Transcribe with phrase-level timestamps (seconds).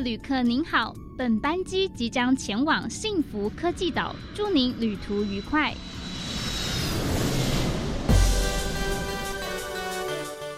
[0.00, 5.74] 旅客您好，本班机即将前往幸福科技岛，祝您旅途愉快。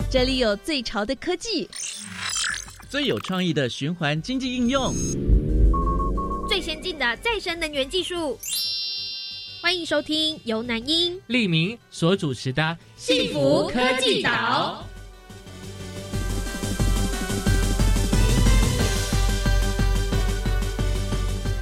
[0.08, 1.68] 这里有最潮的科技，
[2.88, 4.94] 最有创意的循环经济应用，
[6.48, 8.38] 最先进的再生能源技术。
[9.60, 12.62] 欢迎收听由南英、利明所主持的
[12.96, 14.84] 《幸福科技岛》。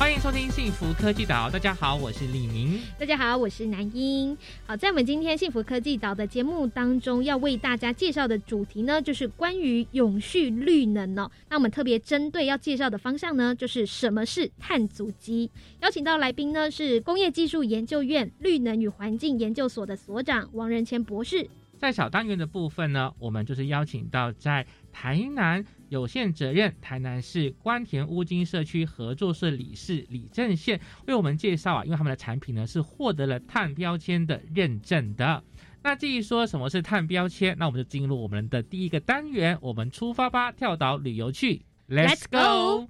[0.01, 2.81] 欢迎收听幸福科技岛，大家好，我是李明。
[2.99, 4.35] 大家好，我是南英。
[4.67, 11.31] 好，在我们今天幸福科技岛的节目当中，要为大家介绍的主题呢，就是关于永续绿能哦。
[11.51, 15.51] 那我们特别针对要介绍的方向呢，就是什么是碳足迹。
[15.83, 21.47] 邀请到来宾呢，是工业技术研究院绿能与环境研究所的所长王仁谦博士。
[21.77, 35.43] 在小单元的部分呢，我们就是邀请到在台南有限责任台南市关田乌金社区合作社理事李正宪为我们介绍啊，因为他们的产品呢是获得了碳标签的认证的。
[35.83, 42.87] 那至于说什么是碳标签，那我们就进入我们的第一个单元，我们出发吧，跳岛旅游去，Let's go！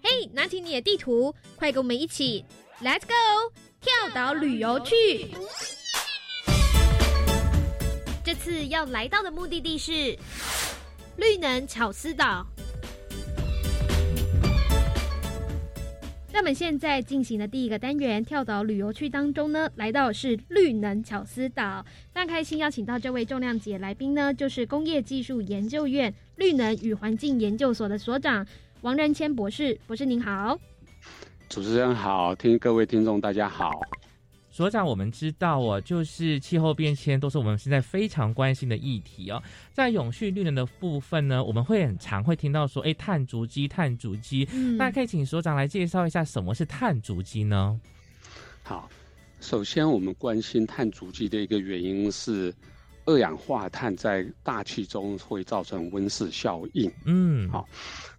[0.00, 2.44] 嘿，拿起你的地图，快跟我们一起
[2.80, 5.26] ，Let's go，跳岛旅游去。
[8.32, 9.92] 这次要来到的目的地是
[11.18, 12.46] 绿能巧思岛。
[16.32, 28.46] 那我们现在进行的第一个单元跳岛旅游区当中呢，来到的是绿能巧思岛，非常开心邀请到这位重量级来宾呢，就是工业技术研究院绿能与环境研究所的所长
[28.80, 29.78] 王仁谦博士。
[29.86, 30.58] 博士您好，
[31.50, 33.78] 主持人好，听各位听众大家好。
[34.52, 39.42] 所长，我们知道哦，就是气候变迁都是我们现在非常关心的议题哦。
[39.72, 44.46] 在永续绿能的部分呢，我们会很常会听到说，哎，碳足迹，碳足迹。
[44.76, 47.80] 那可以请所长来介绍一下什么是碳足迹呢？
[48.62, 48.90] 好，
[49.40, 52.54] 首先我们关心碳足迹的一个原因是，
[53.06, 56.92] 二氧化碳在大气中会造成温室效应。
[57.06, 57.66] 嗯，好，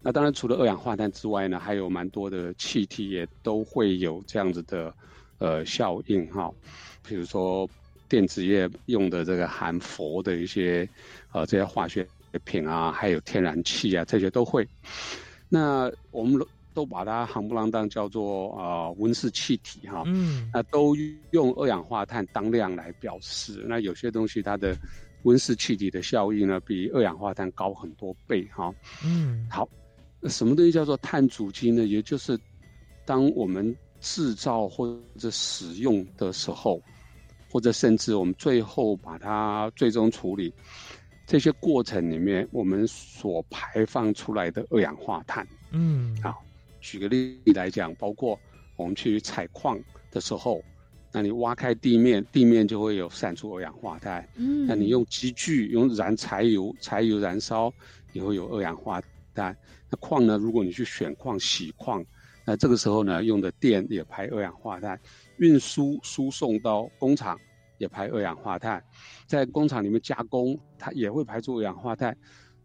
[0.01, 4.91] 那当然除了二氧化碳之外呢，还有蛮多的气体也都会有这样子的。
[5.39, 6.53] 呃，效应哈，
[7.07, 7.69] 比如说
[8.07, 10.87] 电子业用的这个含氟的一些
[11.31, 12.07] 呃这些化学
[12.43, 14.67] 品啊，还有天然气啊，这些都会。
[15.49, 16.39] 那我们
[16.73, 20.95] 都把它行不啷当叫做啊温室气体哈，嗯，那都
[21.31, 23.63] 用二氧化碳当量来表示。
[23.67, 24.75] 那有些东西它的
[25.23, 28.73] 温室气体的效应呢，比二氧化碳高很多倍哈。
[29.05, 29.69] 嗯，好，
[30.23, 31.85] 什么东西叫做碳足迹呢？
[31.85, 32.39] 也就是
[33.05, 36.81] 当我们制造或者使用的时候，
[37.49, 40.53] 或者甚至我们最后把它最终处理，
[41.25, 46.35] 这些过程里面，我们所排放出来的二氧化碳，嗯，啊，
[46.81, 48.37] 举个例来讲，包括
[48.75, 49.79] 我们去采矿
[50.11, 50.61] 的时候，
[51.13, 57.73] 那你挖开地面，地面就会有散出二氧化碳，嗯，那你用机具用燃柴油，柴油燃烧
[58.11, 59.01] 也会有二氧化
[59.33, 59.55] 碳。
[59.89, 62.05] 那矿呢，如果你去选矿、洗矿。
[62.45, 64.99] 那这个时候呢，用的电也排二氧化碳，
[65.37, 67.39] 运输输送到工厂
[67.77, 68.83] 也排二氧化碳，
[69.25, 72.17] 在工厂里面加工，它也会排出二氧化碳，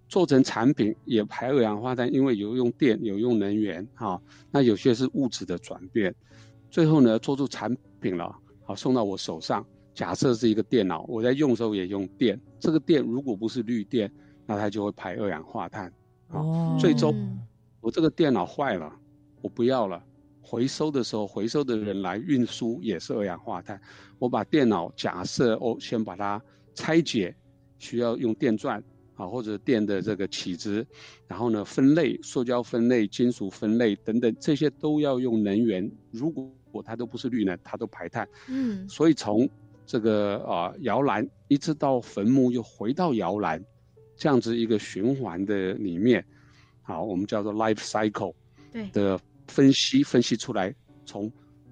[0.08, 4.20] 做成产品也排二氧化碳，因为有用电，有用能源，哈。
[4.50, 6.14] 那有些是物质的转变，
[6.70, 8.34] 最后呢，做出产品了，
[8.64, 9.64] 好送到我手上。
[9.94, 14.10] 假设是一个电脑，我在用的时候也用电，这个电如果不是绿电，
[14.46, 15.92] 那它就会排二氧化碳，
[16.28, 17.14] 哦，最终
[17.80, 18.92] 我这个电脑坏了。
[19.40, 20.02] 我不要了，
[20.40, 23.80] 回收的时候，回收的人来运输也是二氧化碳。
[24.18, 26.42] 我把电脑假设哦，先把它
[26.74, 27.34] 拆解，
[27.78, 28.82] 需要用电钻
[29.14, 30.86] 啊，或者电的这个起子，
[31.26, 35.88] 然后呢分类，塑胶分类、金属分类等等，这些都要用能源。
[36.10, 36.50] 如果
[36.84, 38.28] 它都不是绿能，它都排碳。
[38.48, 39.48] 嗯，所以从
[39.86, 43.64] 这个啊摇篮一直到坟墓又回到摇篮，
[44.16, 46.24] 这样子一个循环的里面，
[46.82, 48.34] 好，我们叫做 life cycle。
[48.70, 49.18] 对的
[49.48, 50.74] 分析分析出来，
[51.04, 51.30] 从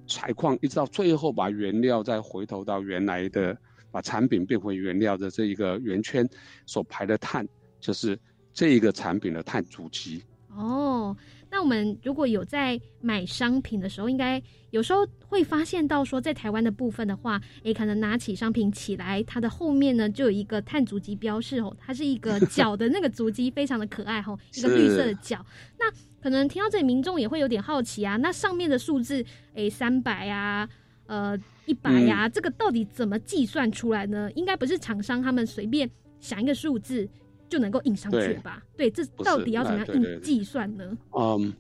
[0.08, 3.56] 采矿一直到最后把原料再回头到原来的，
[3.90, 6.28] 把产品变回原料的这一个圆圈
[6.66, 7.46] 所排的碳，
[7.80, 8.18] 就是
[8.52, 10.22] 这一个产品的碳足迹。
[10.48, 11.16] 哦，
[11.50, 25.44] 那我们如果有在买商品的时候，应该有时候会发现到说，在台湾的部分的话，诶，可能拿起商品起来，它的后面呢就有一个碳足迹标示哦，它是一个脚的那个足迹，非常的可爱哦， 一个绿色的脚。
[25.78, 25.90] 那
[26.20, 30.68] 可能听到这里，民众也会有点好奇啊，那上面的数字，诶，三百啊，
[31.06, 34.30] 呃，一百呀，这个到底怎么计算出来呢？
[34.34, 35.88] 应该不是厂商他们随便
[36.18, 37.08] 想一个数字
[37.48, 38.62] 就能够印上去吧？
[38.76, 40.96] 对，这到底要怎么样印计算呢？
[41.18, 41.52] 嗯，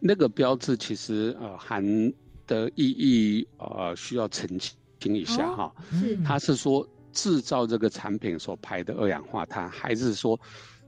[0.00, 1.84] 那个标志其实呃含
[2.46, 10.38] 的意义呃需要澄清一下哈，是他是说制造这个产品所排的二氧化碳，还是说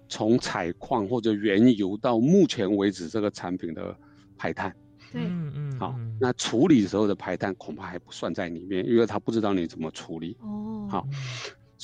[0.08, 3.96] 从采矿或者原油到目前为止这个产品的
[4.36, 4.74] 排碳？
[5.12, 10.36] 对，嗯嗯，好，那处理时候的排碳恐怕还不算在里面，因为他不知道你怎么处理。
[10.40, 11.06] 哦，好，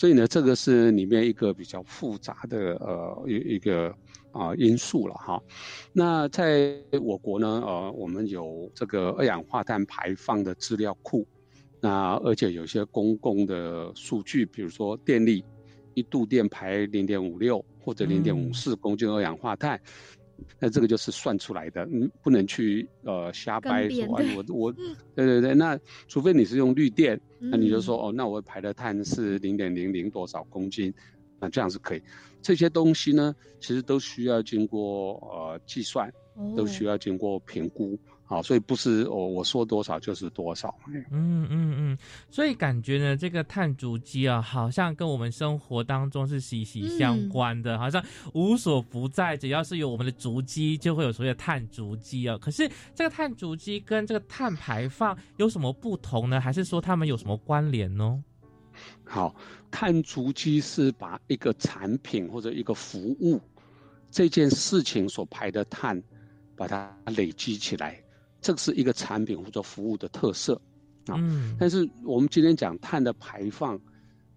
[0.00, 3.94] 所以呢，这个是里面一个比较复杂的呃一一个
[4.32, 5.38] 啊因素了哈。
[5.92, 11.26] 那在我国呢，呃，我们有这个二氧化碳排放的资料库，
[11.82, 15.44] 那而且有些公共的数据，比如说电力
[15.92, 19.78] 一度电排零点五六或者零点五四公斤二氧化碳。
[20.58, 24.06] 那这个就是算出来的，嗯，不能去呃瞎掰说，
[24.36, 24.72] 我我，
[25.16, 30.92] 对对对，那除非你是用绿电，那你就说哦，那我排的碳是零点零零多少公斤，
[31.38, 32.02] 那这样是可以。
[32.42, 36.12] 这些东西呢，其实都需要经过呃计算，
[36.56, 37.98] 都需要经过评估。
[38.30, 40.72] 好，所以不是我我说多少就是多少。
[40.86, 41.98] 嗯嗯嗯，
[42.30, 48.00] 所以感觉呢，这个碳足迹啊，好像跟我们生活当中是息息相关的，好像
[48.32, 49.36] 无所不在。
[49.36, 52.38] 只要是有我们的足迹，就会有所谓的碳足迹啊。
[52.38, 56.40] 可是这个碳足迹跟这个碳排放有什么不同呢？
[56.40, 58.22] 还是说它们有什么关联呢？
[59.04, 59.34] 好，
[59.72, 63.40] 碳足迹是把一个产品或者一个服务
[64.08, 66.00] 这件事情所排的碳，
[66.54, 68.00] 把它累积起来。
[68.40, 70.54] 这个是一个产品或者服务的特色，
[71.06, 71.14] 啊，
[71.58, 73.78] 但是我们今天讲碳的排放，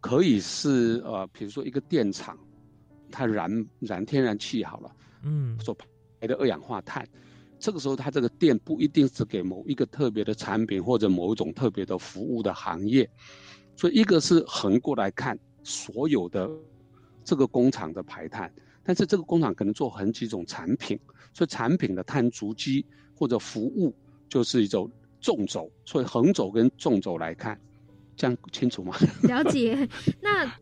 [0.01, 2.37] 可以是呃，比如说一个电厂，
[3.09, 4.91] 它燃燃天然气好了，
[5.23, 5.73] 嗯，所
[6.19, 7.07] 排的二氧化碳，
[7.59, 13.09] 这个时候它这个电不一定是给某一个特别的产品或者某一种特别的服务的行业，
[13.77, 16.49] 所以一个是横过来看所有的
[17.23, 18.53] 这个工厂的排碳，
[18.83, 20.99] 但是这个工厂可能做很几种产品，
[21.33, 22.85] 所以产品的碳足迹。
[23.23, 23.95] 或者服务
[24.27, 24.91] 就是一种
[25.21, 27.57] 纵轴，所以横轴跟纵轴来看，
[28.17, 28.93] 这样清楚吗？
[29.23, 29.87] 了解。
[30.19, 30.53] 那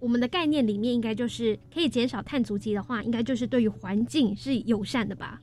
[0.00, 5.42] 我们的概念里面应该就是可以减少碳足迹的话，应该就是对于环境是友善的吧？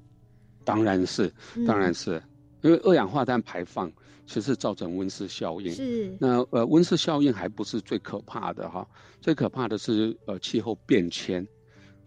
[0.65, 1.31] 当然是，
[1.67, 2.19] 当然是，
[2.63, 3.91] 因为二氧化碳排放
[4.25, 5.71] 其实造成温室效应。
[5.71, 6.17] 是。
[6.19, 8.87] 那呃，温室效应还不是最可怕的哈，
[9.21, 11.47] 最可怕的是呃气候变迁，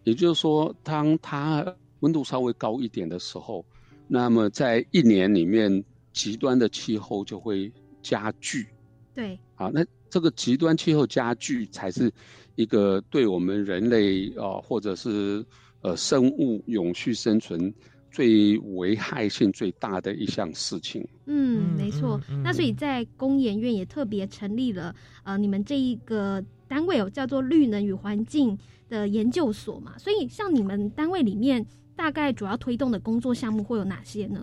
[0.02, 1.64] 也就是说，当它
[2.00, 3.64] 温度稍微高一点的时候。
[4.08, 7.72] 那么在一年里面，极端的气候就会
[8.02, 8.66] 加剧。
[9.12, 12.12] 对，好，那这个极端气候加剧才是
[12.54, 15.44] 一个对我们人类啊，或者是
[15.80, 17.74] 呃生物永续生存
[18.12, 21.04] 最危害性最大的一项事情。
[21.24, 22.20] 嗯，没错。
[22.44, 24.94] 那所以在工研院也特别成立了
[25.24, 28.56] 呃，你们这一个单位哦，叫做绿能与环境
[28.88, 29.98] 的研究所嘛。
[29.98, 31.66] 所以像你们单位里面。
[31.96, 34.40] 大概主要推动的工作项目会有哪些呢？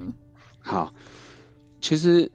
[0.60, 0.94] 好，
[1.80, 2.30] 其实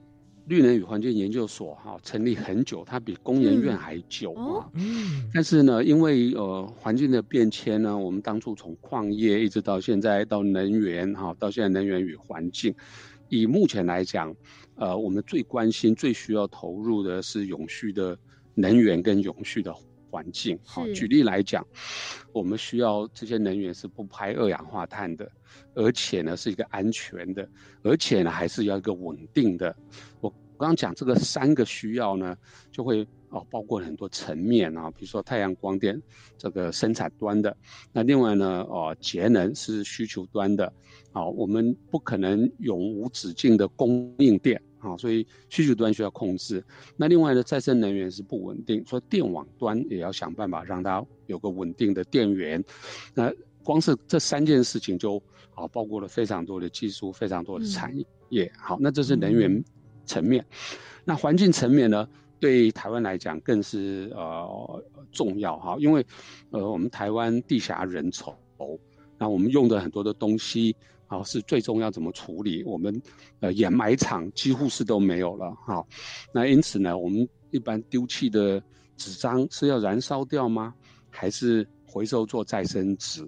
[0.47, 4.69] 绿能与环境研究所哈成立很久，它比工研院还久啊。
[4.73, 5.29] 嗯。
[5.33, 12.73] 但是呢，因为呃环境的变迁呢，我们当初从矿业一直到现在到能源哈，到现在能源与环境，
[13.27, 14.33] 以目前来讲，
[14.75, 18.17] 呃，我们最关心、最需要投入的是永续的
[18.55, 19.75] 能源跟永续的。
[20.09, 21.65] 环境好，举例来讲，
[22.33, 25.31] 我们需要这些能源是不排二氧化碳的，
[25.75, 27.47] 而且呢是一个安全的，
[27.83, 29.75] 而且呢还是要一个稳定的。
[30.19, 32.35] 我刚刚讲这个三个需要呢，
[32.71, 36.01] 就会哦包括很多层面啊，比如说太阳光电
[36.37, 37.55] 这个生产端的，
[37.93, 40.71] 那另外呢哦节能是需求端的，
[41.11, 44.61] 好，我们不可能永无止境的供应电。
[44.81, 46.63] 好，所以需求端需要控制。
[46.95, 52.63] 那另外呢，再生能源是不稳定，所以电网端也要想办法让它有个稳定的电源。
[53.13, 53.29] 那
[53.61, 55.21] 光是这三件事情就
[55.53, 57.93] 啊，包括了非常多的技术，非常多的产
[58.29, 58.49] 业。
[58.57, 59.61] 好，那这是能源
[60.05, 60.45] 层面。
[61.03, 62.07] 那环境层面呢，
[62.39, 66.05] 对台湾来讲更是呃重要哈，因为
[66.51, 68.33] 呃我们台湾地狭人稠，
[69.17, 70.73] 那我们用的很多的东西。
[71.09, 72.63] 好，是最终要怎么处理？
[72.63, 73.01] 我们，
[73.39, 75.51] 呃，掩埋场几乎是都没有了。
[75.65, 75.83] 哈，
[76.31, 78.61] 那因此呢，我们一般丢弃的
[78.95, 80.75] 纸张是要燃烧掉吗？
[81.09, 83.27] 还是回收做再生纸？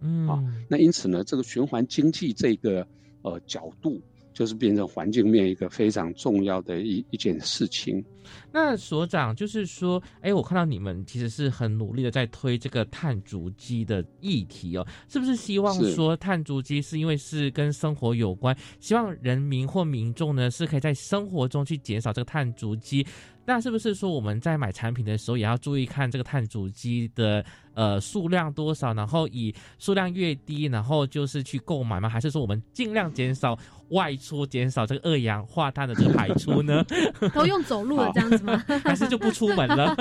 [0.00, 2.84] 嗯，啊，那因此呢，这个循环经济这个
[3.22, 4.00] 呃角度。
[4.40, 8.02] 就是变成环境面一个非常重要的一一件事情。
[8.50, 23.06] 那所长就是说，哎，我看到你们其实是很努力的在推这个碳足迹的议题哦，是不是希望说碳足迹是因为是跟生活有关，希望人民或民众呢是可以在生活中去减少这个碳足迹？
[23.50, 32.08] 那是不是说我们在买产品的时候也要注意看这个碳足迹的呃数量多少，然后以数量越低，然后就是去购买吗？
[32.08, 36.86] 还是说我们尽量减少外出，减少这个二氧化碳的这个排出呢？
[37.34, 38.56] 都用走路了这样子吗？
[38.84, 39.96] 还是就不出门了？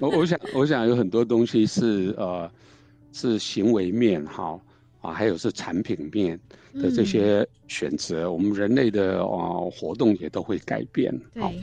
[0.00, 2.50] 我我想我想有很多东西是呃
[3.12, 4.58] 是行为面哈
[5.00, 6.36] 啊，还有是产品面
[6.74, 11.16] 的这些选择，我们人类的呃活动也都会改变。
[11.32, 11.62] 对。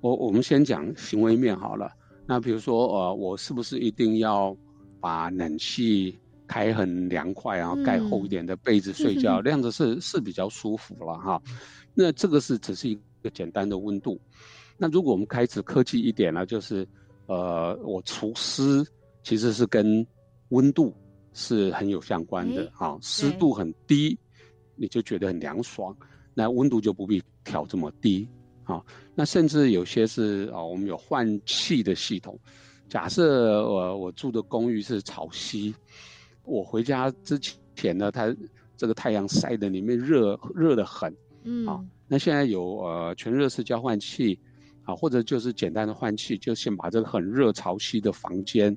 [0.00, 1.90] 我我们先讲行为面好了。
[2.26, 4.56] 那比如说，呃，我是不是一定要
[5.00, 6.16] 把冷气
[6.46, 11.42] 开很凉快，然后盖厚一点的被子睡觉，这样子是是比较舒服了哈？
[11.92, 14.20] 那这个是只是一个简单的温度。
[14.78, 16.86] 那如果我们开始科技一点呢，就是
[17.26, 18.86] 呃，我除湿
[19.22, 20.06] 其实是跟
[20.50, 20.94] 温度
[21.32, 24.18] 是很有相关的啊，湿度很低，
[24.76, 25.94] 你就觉得很凉爽，
[26.32, 28.28] 那温度就不必调这么低。
[28.70, 28.80] 啊，
[29.16, 32.38] 那甚至有些是啊，我们有换气的系统。
[32.88, 35.74] 假设我我住的公寓是潮汐，
[36.44, 37.36] 我回家之
[37.74, 38.34] 前呢，它
[38.76, 41.12] 这个太阳晒的里面热热的很，
[41.42, 44.38] 嗯，啊，那现在有呃全热式交换器，
[44.84, 48.76] 啊，或者就是简单的换气，就先把这个很热潮汐的房间，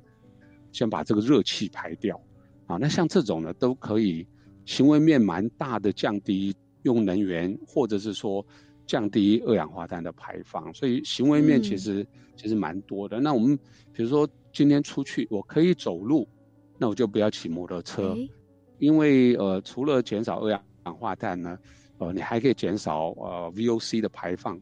[0.72, 2.20] 先把这个热气排掉，
[2.66, 4.26] 啊，那像这种呢，都可以
[4.64, 8.44] 行为面蛮大的降低用能源，或者是说。
[8.86, 13.20] 降低二氧化碳的排放，所以行为面其实其实蛮多的。
[13.20, 13.56] 那我们
[13.92, 16.28] 比如说今天出去，我可以走路，
[16.78, 18.16] 那我就不要骑摩托车，
[18.78, 20.62] 因为呃除了减少二氧
[20.96, 21.58] 化碳呢，
[21.98, 24.60] 呃你还可以减少呃 VOC 的排放，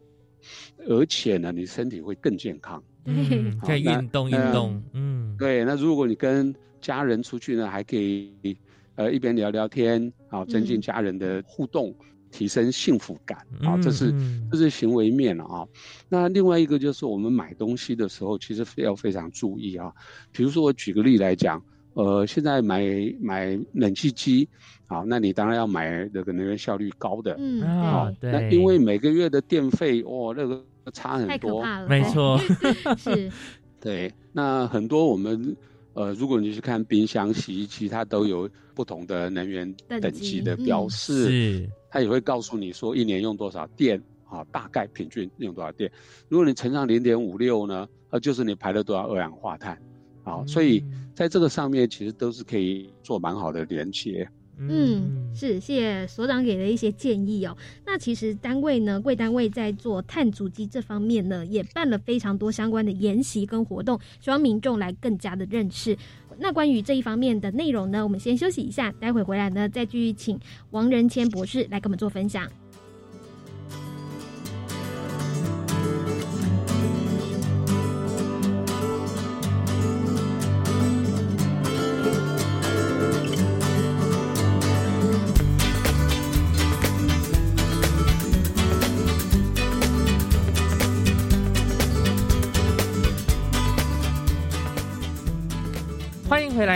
[0.88, 2.82] 而且呢你身体会更健康。
[3.04, 4.80] 嗯，可以运动运动。
[4.92, 5.64] 嗯，对。
[5.64, 8.56] 那如果你跟家人出去呢，还可以
[8.94, 11.92] 呃一边聊聊天，啊增进家人的互动。
[12.32, 14.12] 提升幸福感啊，这是
[14.50, 15.68] 这是行为面了啊。
[16.08, 19.92] 那另外一个就是我们买东西的时候，其实要非常注意啊。
[20.32, 21.62] 比如说我举个例来讲，
[21.94, 22.82] 呃，现在买
[23.20, 24.48] 买冷气机
[24.86, 28.32] 啊，那你当然要买那个能源效率高的，嗯，啊，对。
[28.32, 32.40] 那因为每个月的电费哦，那个差很多，没错，
[32.98, 33.30] 是。
[33.78, 35.56] 对，那很多我们
[35.94, 41.28] 呃，如果你去看冰箱、洗衣机，它都有不同的能源等级的标示。
[41.30, 41.70] 嗯。
[41.90, 45.92] 它也会告诉你说一年用多少电啊，大概平均用多少电。
[46.28, 49.78] 如果你乘上零点五六呢，呃，就是你排了多少二氧化碳，
[50.24, 50.82] 啊，所以
[51.14, 54.26] 在这个上面其实都是可以做蛮好的连接。
[54.68, 57.56] 嗯，是，谢谢所长给的一些建议哦。
[57.84, 65.96] 那其实单位呢，贵单位在做碳足迹这方面呢，也办了非常多相关的研习跟活动，希望民众来更加的认识。
[66.38, 70.38] 那关于这一方面的内容呢，我们先休息一下，待会回来呢，再继续请
[70.70, 72.61] 王仁谦博士来跟我们做分享。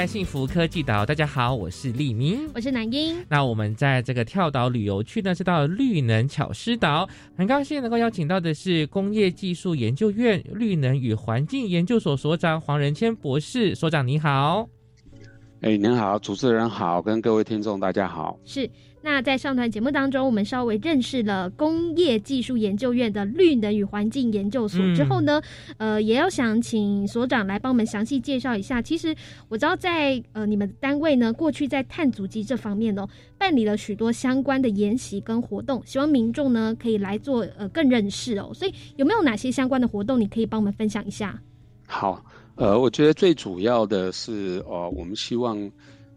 [0.06, 3.16] 幸福科技岛，大家好，我是李明，我是南英。
[3.28, 13.75] 那我们在这个跳岛旅游区呢，是到绿能巧思岛，很高兴能够邀请到的是工业技术研究院绿能与环境研究所所长黄仁谦博士。
[13.75, 14.68] 所长你好，
[15.62, 18.70] 哎，您好，主持人好，跟各位听众大家好，是。
[19.06, 25.40] 那在上段节目当中，我们稍微认识了工业技术研究院的绿能与环境研究所之后呢，
[25.78, 28.82] 呃，也要想请所长来帮我们详细介绍一下。
[28.82, 29.14] 其实
[29.48, 33.08] 我知道，在呃你们单位呢，过去在碳足迹这方面哦，
[33.38, 38.50] 办理了许多相关的研习跟活动，希望民众呢可以来做呃更认识哦。
[38.52, 41.40] 所以有没有哪些相关的活动，你可以帮我们分享一下？
[41.86, 42.25] 好，
[42.56, 45.70] 呃，我觉得最主要的是，呃，我们希望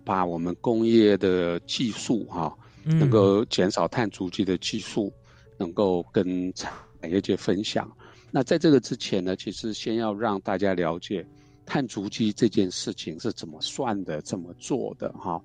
[0.03, 2.51] 把我们工业的技术哈。
[2.97, 5.13] 能够减少碳足迹的技术，
[5.57, 6.71] 能够跟产
[7.09, 7.89] 业界分享。
[8.31, 11.25] 那在这个之前呢，其实先要让大家了解
[11.65, 15.41] 碳足迹这件事情是怎么算的、怎么做的哈。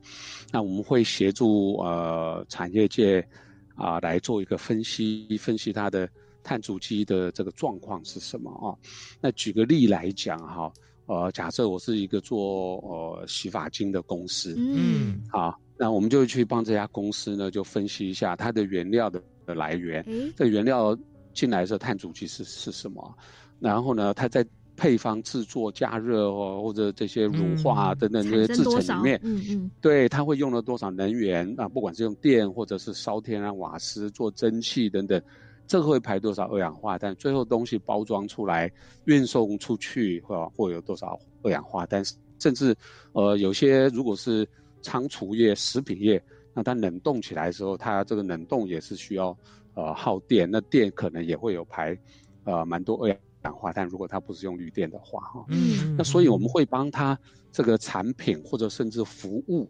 [0.50, 3.26] 那我们会协助呃产业界
[3.74, 6.08] 啊来做一个分析，分析它的
[6.42, 8.72] 碳足迹的这个状况是什么啊。
[9.20, 10.72] 那举个例来讲哈，
[11.06, 15.58] 呃，假设我是一个做呃洗发精的公司，嗯，好。
[15.76, 19.22] 那我们就去帮这家公司呢，就分析一下它的原料的
[19.54, 20.04] 来源。
[20.36, 20.96] 这原料
[21.32, 23.14] 进来的时候碳足迹是是什么？
[23.60, 31.68] 然后呢，它在配方制作、加热哦，或者这些乳化等等这些制成里面，嗯嗯，对，它会用了多少能源啊？
[31.68, 35.22] 不管是用电或者是烧天然瓦斯做蒸汽等等，
[35.66, 37.14] 这个会排多少二氧化碳？
[37.14, 38.70] 最后东西包装出来、
[39.04, 42.02] 运送出去，或或有多少二氧化碳？
[42.40, 42.74] 甚至，
[43.12, 44.46] 呃，有些如果是
[44.84, 46.22] 仓储业、食品业，
[46.52, 49.36] 那它冷冻起来的时候，它这个冷冻也是需要
[49.72, 51.98] 呃耗电，那电可能也会有排
[52.44, 53.08] 呃蛮多二
[53.44, 53.88] 氧化碳。
[53.88, 57.18] 如果它不是用绿电的话，哈，嗯，那所以我们会帮它
[57.50, 59.68] 这个产品或者甚至服务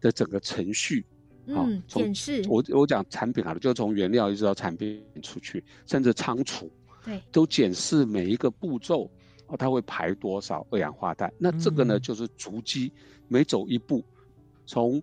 [0.00, 1.06] 的整个程序。
[1.48, 6.68] 嗯，检视我我讲产品好了，就从原料一直到产品出去，甚至仓储，
[7.04, 9.08] 对，都检视每一个步骤，
[9.46, 11.32] 哦，它会排多少二氧化碳。
[11.38, 12.92] 那这个呢，就是足迹，
[13.28, 14.04] 每走一步，
[14.66, 15.02] 从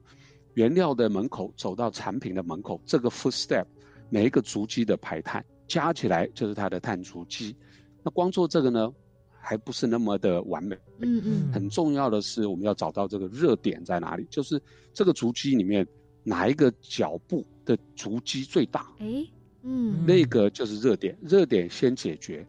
[0.53, 3.65] 原料的门口走到产品的门口，这个 footstep，
[4.09, 7.55] 每一个足迹的排碳加起来就是它的碳足迹。
[8.03, 8.93] 那光做这个呢，
[9.39, 10.77] 还不是那么的完美。
[10.99, 14.61] 嗯嗯，很重要的是，我们要找到这个热点在哪里，就是
[14.93, 15.87] 这个足迹里面。
[16.25, 18.89] 哪一个脚步的足迹最大？
[18.99, 19.27] 哎，
[19.61, 22.47] 嗯，那个就是热点，热点先解决。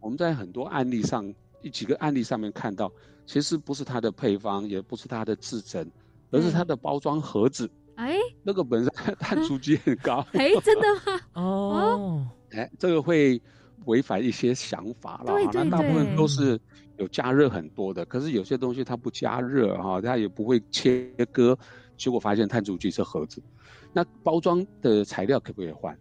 [0.00, 2.90] 我们在很多案例上，一几个案例上面看到，
[3.24, 5.88] 其实不是它的配方，也不是它的制成，
[6.30, 7.70] 而是它的包装盒子。
[7.96, 10.26] 哎，那个本身碳足迹很高。
[10.34, 11.20] 哎，真的吗？
[11.34, 13.40] 哦，哎，这个会
[13.86, 15.32] 违反一些想法了。
[15.32, 16.60] 对对那大部分都是
[16.98, 21.56] 有加热很多的，可是有些东西它不加热哈，它也不会切割。
[21.96, 23.42] 结果发现碳足迹是盒子，
[23.94, 25.96] 那包装的材料可不可以换？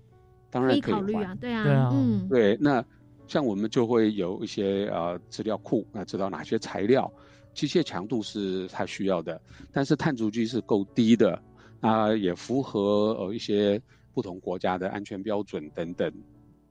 [0.49, 2.57] 当然可以考虑啊，对啊，对啊，嗯，对。
[2.59, 2.83] 那
[3.27, 7.09] 像我们就会有一些呃资料库，那知道哪些材料
[7.55, 11.41] 机械强度是它需要的，但是碳足迹是够低的，
[11.79, 13.81] 啊，也符合呃一些
[14.13, 16.13] 不同国家的安全标准等等，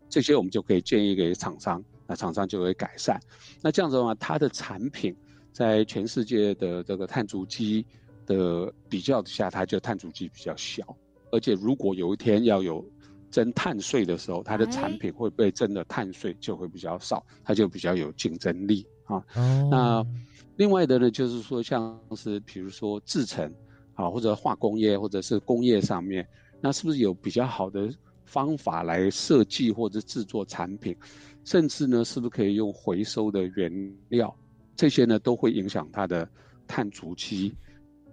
[0.09, 3.19] 这些我们就可以建议给厂商，那厂商就会改善。
[3.61, 5.13] 那这样子的话，它的产品
[5.51, 7.85] 在全世界的这个碳足迹。
[8.27, 10.83] 的比较之下，它就碳足迹比较小，
[11.31, 12.83] 而且如果有一天要有
[13.31, 19.23] 征碳税的时候，它的产品会被征的碳税就会比较少，它就比较有竞争力啊。
[19.71, 20.03] 那
[20.57, 23.53] 另外的呢，就是说像是比如说制成
[23.95, 26.27] 啊，或者化工业或者是工业上面，
[26.61, 27.93] 那是不是有比较好的
[28.25, 30.97] 方法来设计或者制作产品，
[31.45, 34.35] 甚至呢，是不是可以用回收的原料？
[34.77, 36.29] 这些呢，都会影响它的
[36.67, 37.55] 碳足迹。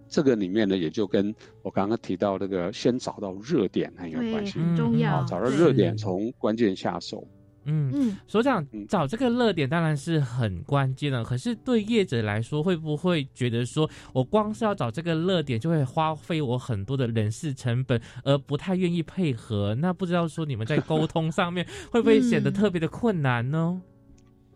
[0.08, 5.24] 这个里面呢，也就跟我刚刚提到那个先找到热点很有关系，很重要。
[5.26, 7.26] 找到热点，从关键下手。
[7.28, 11.24] 嗯嗯，所长找这个热点当然是很关键的。
[11.24, 19.76] 可是对业者来说，会不会觉得说我光是要找这个热点，就会花费我很多的人事成本，而不太愿意配合？
[19.76, 23.82] 那不知道说你们在沟通上面会不会显得特别的困难呢？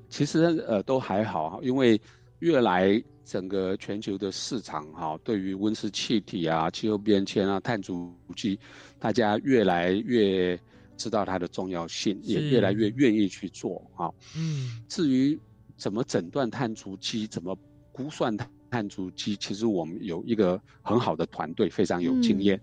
[0.10, 2.00] 其实呃都还好，因为
[2.40, 3.04] 越来。
[3.28, 8.60] 整个全球的市场哈，对于温室气体啊、气候变迁啊、碳足迹，
[9.00, 10.56] 大家越来越
[10.98, 14.12] 知道它的重要性，也越来越愿意去做啊。
[14.36, 15.40] 嗯，至于
[15.78, 17.58] 怎么诊断碳足迹，怎么
[17.92, 18.36] 估算
[18.70, 22.60] 碳足迹，其实我们有一个很好的团队，非常有经验，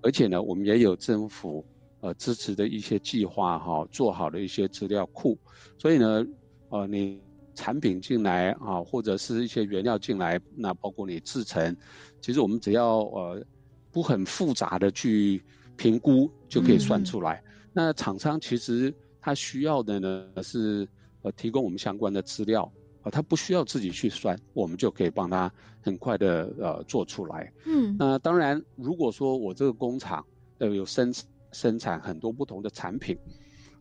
[0.00, 1.64] 而且呢，我们也有政府
[2.00, 5.38] 呃支持的一些计划哈，做好的一些资料库，
[5.78, 6.26] 所以呢，
[6.70, 7.20] 呃，你。
[7.54, 11.76] 产品进来啊，或者是一些原料进来，那包括你制成，
[12.18, 13.44] 其实我们只要呃
[13.90, 15.44] 不很复杂的去
[15.76, 17.44] 评估就可以算出来。
[17.72, 20.86] 那厂商其实他需要的呢是
[21.22, 22.70] 呃提供我们相关的资料
[23.02, 27.52] 啊，他不需要自己去算，我们就可以帮他很快的呃做出来。
[27.66, 30.24] 嗯，那当然，如果说我这个工厂
[30.58, 31.12] 呃有生
[31.52, 33.18] 生产很多不同的产品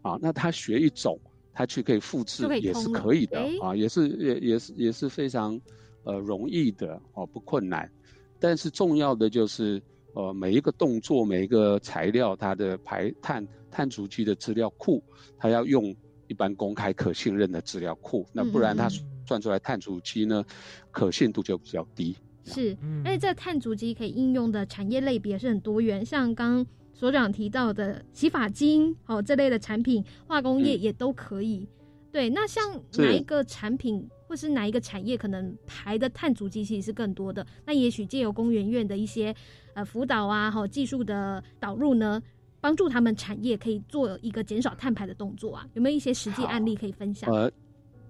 [0.01, 1.19] 啊，那他学一种。
[1.54, 5.60] 他去可以复制也是可以的啊，也是也也是也是非常，
[6.06, 7.91] 呃容易的哦，不困难。
[8.39, 15.04] 但是重要的就是呃每一个动作每一个材料它的排碳碳足迹的资料库，
[15.38, 15.95] 它要用
[16.28, 18.89] 一般公开可信任的资料库，那不然它
[19.26, 20.43] 算出来碳足迹呢
[20.91, 22.15] 可信度就比较低。
[22.43, 26.65] 是，而且这碳足迹可以应用的产业类别是很多元，像刚。
[26.93, 31.67] 所长提到的洗发精哦这类的产品，化工业也都可以。
[32.12, 37.43] 对，那像哪一个产品或是哪一个产业可能排的碳足迹其实是更多的？
[37.65, 39.34] 那也许借由工研院的一些
[39.73, 42.21] 呃辅导啊，哈技术的导入呢，
[42.60, 45.67] 帮助他们产业可以做一个减少碳排的动作啊？
[45.73, 47.31] 有没有一些实际案例可以分享？
[47.34, 47.51] 呃，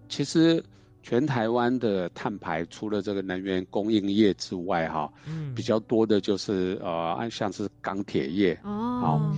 [0.07, 0.63] 其实。
[1.03, 9.35] 全台湾的碳排，除了这个能源供应业之外，哈，嗯，比较多的就是呃，像是钢铁业，哦，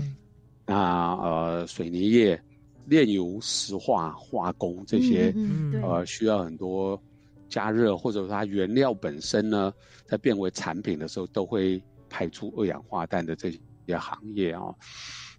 [0.65, 2.37] 那呃，水泥业、
[2.85, 5.33] 炼油、石化、化工这些，
[5.81, 7.01] 呃，需要很多
[7.47, 9.73] 加热，或者它原料本身呢，
[10.05, 11.81] 在变为产品的时候，都会
[12.13, 14.61] 排出二氧化碳的这些行业啊。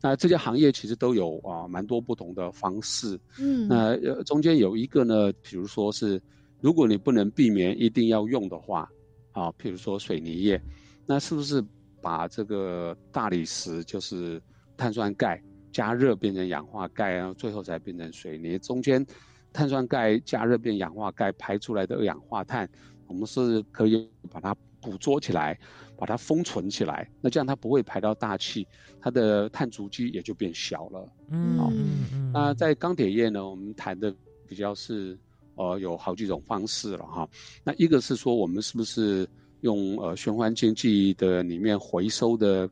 [0.03, 3.19] 那这些行业其实都有啊蛮多不同的方式。
[3.39, 6.21] 嗯，那呃中间有一个呢，比如说是
[6.61, 8.91] 如果你不能避免一定要用的话，
[9.31, 10.61] 啊，譬如说水泥业，
[11.07, 11.65] 那是不是
[12.03, 14.43] 把这个大理石就是
[14.77, 15.41] 碳酸钙
[15.73, 18.59] 加热变成氧化钙，然后最后才变成水泥？
[18.59, 19.07] 中间
[19.53, 22.69] 碳酸钙加热变氧化钙排出来的二氧化碳，
[23.07, 25.59] 我们是可以把它捕捉起来。
[26.05, 28.69] 把它封存起来，那这样它不会排到大气，
[29.01, 31.09] 它的碳足迹也就变小了。
[31.31, 34.15] 嗯好嗯嗯，那在钢铁业呢，我们谈的
[34.47, 35.19] 比较是，
[35.55, 37.27] 呃，有好几种方式了哈。
[37.65, 39.27] 那一个是说，我们是不是
[39.63, 42.69] 用呃循环经济的里面回收的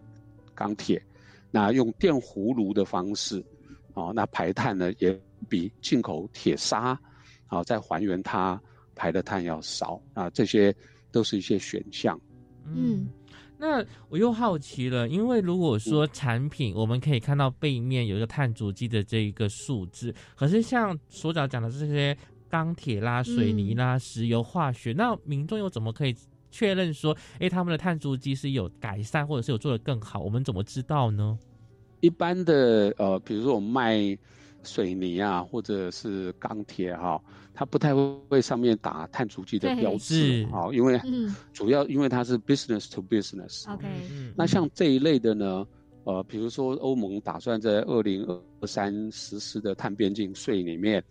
[0.55, 1.03] 钢铁，
[1.51, 3.43] 那用电葫芦的方式，
[3.95, 5.19] 哦，那排碳呢也
[5.49, 7.01] 比进口铁砂，
[7.47, 8.61] 啊再还原它
[8.95, 10.77] 排的碳要少啊，这些
[11.11, 12.21] 都是一些选项。
[12.65, 13.09] 嗯，
[13.63, 22.17] 那我又好奇了，因为如果说产品我们可以看到背面有一个碳足迹的这一个数字，可是像所长讲的这些
[22.49, 26.17] 钢铁啦、水泥啦、石油化学，那民众又怎么可以
[26.51, 30.19] 确认说，哎，他们的碳足迹是有改善，或者是有做得更好？
[30.19, 31.39] 我们怎么知道呢？
[32.01, 34.19] 一般的呃，比如说我们卖
[34.65, 37.21] 水泥啊，或者是钢铁哈、
[37.53, 37.95] 它不太
[38.29, 43.71] 会上面打碳足迹的对标志是啊、因为嗯主要因为它是 business to business。
[43.73, 45.67] ，OK，嗯那像这一类的呢，
[46.05, 48.25] 呃，比如说欧盟打算在二零
[48.61, 51.03] 二三实施的碳边境税里面，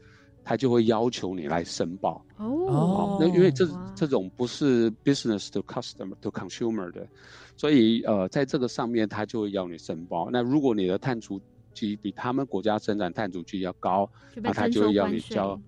[0.43, 2.25] 它就会要求你来申报。
[2.37, 7.07] 哦哦那因为这哇这种不是 business to customer to consumer 的，
[7.55, 10.29] 所以呃，在这个上面它就会要你申报。
[10.31, 11.39] 那如果你的碳足
[11.73, 15.59] 迹比他们国家生产碳足迹要高，那他就会要你交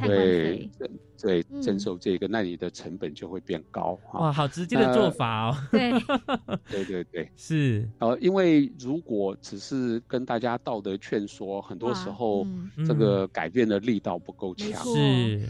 [0.00, 0.70] 对，
[1.18, 3.98] 对嗯征收这个，那你的成本就会变高。
[4.14, 5.92] 哇，好直接的做法哦， 对，
[6.70, 15.40] 对对对，是，呃，因为如果只是跟大家道德劝说，很多时候嗯这个改变的力道不够强，是，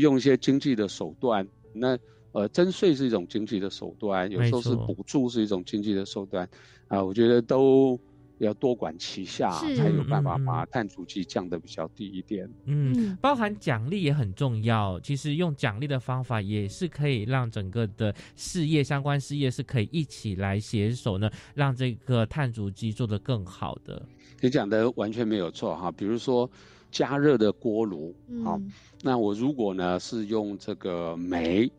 [0.00, 1.46] 用一些经济的手段。
[1.72, 1.96] 那
[2.32, 6.48] 呃，征税是一种经济的手段，有时候是补助是一种经济的手段，
[6.88, 7.96] 啊、我觉得都
[8.38, 12.48] 要多管齐下，才有办法把碳足迹降得比较低一点。
[12.64, 14.98] 嗯，嗯包含奖励也很重要。
[15.00, 24.02] 其实用奖励的方法也是可以让整个的事业相关事业是可以一起来携手呢，让这个碳足迹做得更好的。
[24.40, 26.50] 你讲的完全没有错哈，比如说
[26.90, 31.70] 加热的锅炉，好、嗯那我如果呢是用这个煤，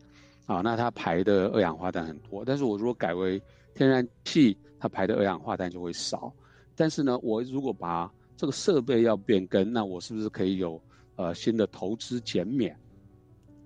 [0.46, 3.40] 啊，那它排的二氧化碳很多，但是我如果改为
[3.74, 6.32] 天然气，它排的二氧化碳就会少。
[6.76, 10.80] 但是呢，我如果把这个设备要变更，那我是不是可以有
[11.16, 12.78] 呃新的投资减免？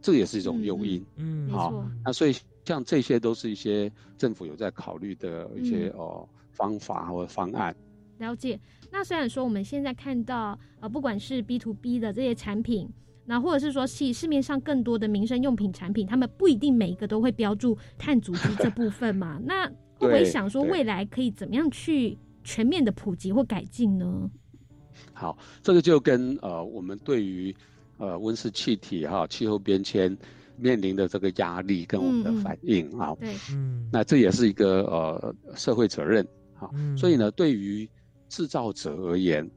[0.01, 1.05] 这也是一种诱因。
[1.17, 7.75] 嗯，好没错，那所以像这些都是一些政府有在考虑的一些、嗯呃方法或方案。
[8.19, 8.61] 了解。
[8.91, 12.87] 那虽然说我们现在看到呃，不管是 B to B 的这些产品，
[13.25, 19.41] 那或者是说市市面上更多的民生用品产品，他们不一定每一个都会标注碳足迹这部分嘛？
[19.43, 22.19] 那会不会想说未来可以怎么样去
[22.51, 24.29] 全面的普及或改进呢？
[25.13, 27.55] 好，这个就跟呃我们对于
[27.99, 30.19] 呃温室气体哈、气候变迁
[30.57, 36.99] 面临的这个压力跟我们的反应啊、对，嗯，那这也是一个呃社会责任好、嗯。
[36.99, 37.89] 所以呢，对于
[38.29, 39.49] 制造者而言，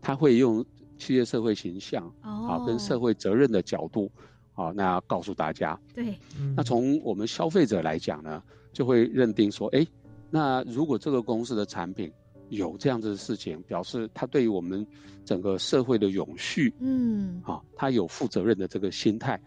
[0.00, 0.64] 他会用
[0.96, 4.10] 企业社会形象啊、哦，跟社会责任的角度
[4.54, 5.78] 啊，那告诉大家。
[5.94, 6.54] 对，嗯。
[6.56, 9.86] 那从我们消费者来讲呢，就会认定说，哎，
[10.30, 12.10] 那如果这个公司的产品
[12.50, 14.86] 有这样子的事情，表示它对于我们
[15.24, 19.40] 整个社会的永续嗯，啊，它有负责任的这个心态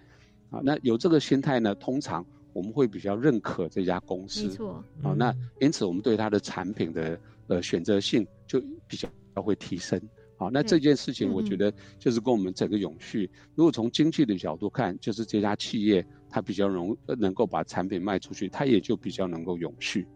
[0.50, 0.60] 啊。
[0.64, 5.14] 那有这个心态呢，通常我们会比较认可这家公司没司错，啊。
[5.18, 10.00] 那因此，我们对它的产品的呃选择性就比较会提升。
[10.38, 20.08] 好，那对这件事情，我觉得就是跟我们整个永续，如果从经济的角度看，就是这家企业它比较容呃能够把产品卖出去，它也就比较能够永续。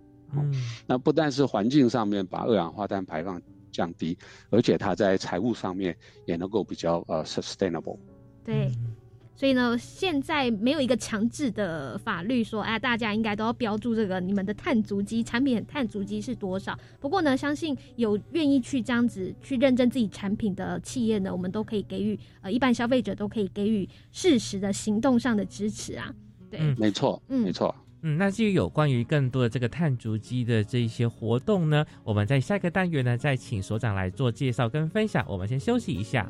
[0.43, 0.53] 嗯
[0.87, 4.17] 那不但是环境上面把二氧化碳排放降低，
[4.49, 5.95] 而且它在财务上面
[6.25, 7.97] 也能够比较呃 sustainable。
[8.43, 8.67] 对。
[8.67, 8.95] 嗯
[9.37, 16.79] 所以呢，现在没有一个强制的法律说，哎，大家应该都要标注这个你们的碳足迹，产品的碳足迹是多少。
[17.01, 26.15] 不过呢，相信有愿意去这样子去认证自己产品的企业呢，我们都可以给予呃一般消费者都可以给予适时的行动上的支持啊。
[26.49, 27.75] 对，嗯没错，嗯没错。
[28.07, 35.25] 嗯，那至于有关于更多的这个碳足迹的这一些活动呢，我们在下个单元呢再请所长来做介绍跟分享。
[35.27, 36.29] 我们先休息一下。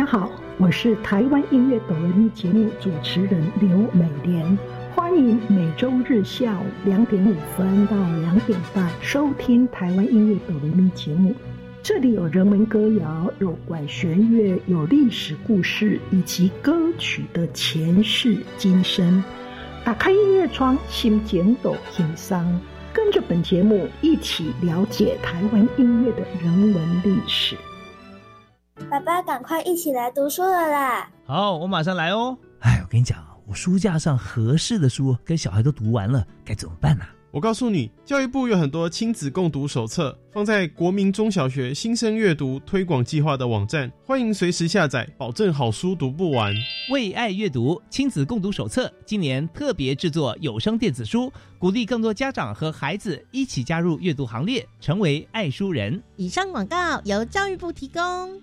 [0.00, 4.58] 大家好，我是台湾音乐哆来咪节目主持人刘美莲，
[4.94, 11.34] 欢迎每周日下午两点五分到两点半收听台湾音乐哆来咪节目。
[11.82, 19.22] 这里有人文歌谣，有管弦乐，有历史故事以及歌曲的前世今生。
[19.84, 22.58] 打开音乐窗，心简抖轻桑，
[22.94, 27.54] 跟着本节目一起了解台湾音乐的人文历史。
[28.88, 31.10] 爸爸，赶快一起来读书了啦！
[31.24, 32.36] 好，我马上来哦。
[32.60, 37.04] 哎，我跟你讲，我书架上合适的书跟小孩都读完了，该怎么办呢？
[37.30, 46.52] 我告诉你，教育部有很多亲子共读手册，放在国民中小学新生阅读推广计划的网站，欢迎随时下载，保证好书读不完。
[46.90, 56.02] 为爱阅读亲子共读手册，今年特别制作有声电子书，鼓励更多家长和孩子一起加入阅读行列，成为爱书人。
[56.16, 58.42] 以上广告由教育部提供。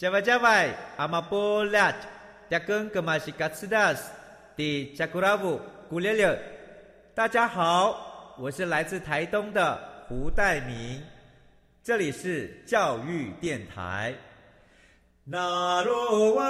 [0.00, 1.92] 加外加外，阿玛波拉，
[2.48, 4.10] 扎根格玛西卡斯达斯，
[4.56, 5.60] 的加古拉布
[5.90, 6.38] 古列列。
[7.14, 11.02] 大家好，我是来自台东的胡代明，
[11.84, 14.14] 这里是教育电台。
[15.22, 16.44] 那罗哇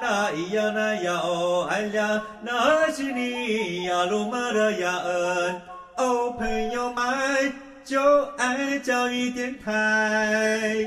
[0.00, 5.62] 那咿呀那呀哦哎呀，那是你呀鲁玛的呀恩
[5.96, 7.52] 哦，朋友们
[7.84, 10.86] 就爱教育电台。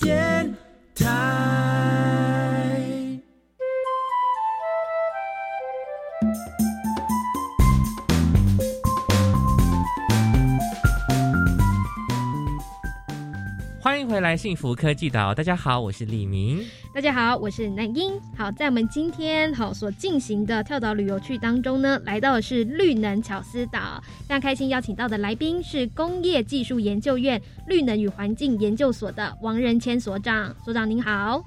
[0.00, 0.54] 电
[0.94, 1.57] 台。
[14.18, 15.32] 回来，幸福科技岛。
[15.32, 16.60] 大家好，我是李明。
[16.92, 18.20] 大家好，我是南英。
[18.36, 24.02] 好，在我们今天好所进行的跳岛旅游区当中呢，来到的是绿能巧思岛。
[24.22, 30.52] 非常开心邀请到的来宾是工业技术研究院绿能与环境研究所的王仁谦所长。
[30.64, 31.40] 所长您好，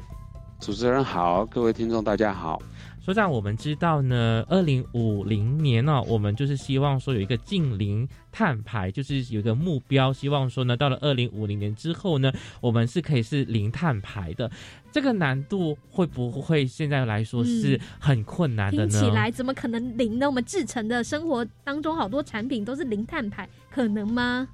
[0.61, 2.57] 主持人好，各位听众大家好。
[3.03, 14.49] 所长，我们知道呢，二零五零年呢，我们就是希望说有一个近零碳排，就是有一个目标，希望说呢，到了二零五零年之后呢，我们是可以是零碳排的。
[14.91, 18.91] 这个难度会不会现在来说是很困难的呢？
[18.91, 20.27] 听起来怎么可能零呢？
[20.27, 24.47] 我们制成的生活当中好多产品都是零碳排，可能吗？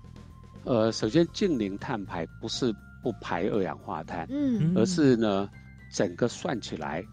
[0.64, 5.50] 呃，首先近零碳排不是不排二氧化碳，嗯，而是呢，
[5.92, 7.04] 整个算起来。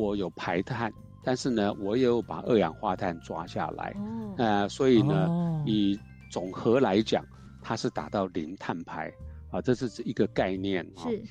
[0.00, 3.94] 我有排碳，但是呢，我也有把二氧化碳抓下来，
[4.38, 5.98] 呃，所以呢，以
[6.30, 7.24] 总和来讲，
[7.60, 9.12] 它是达到零碳排
[9.50, 11.02] 啊，这是一个概念啊。
[11.08, 11.22] 是。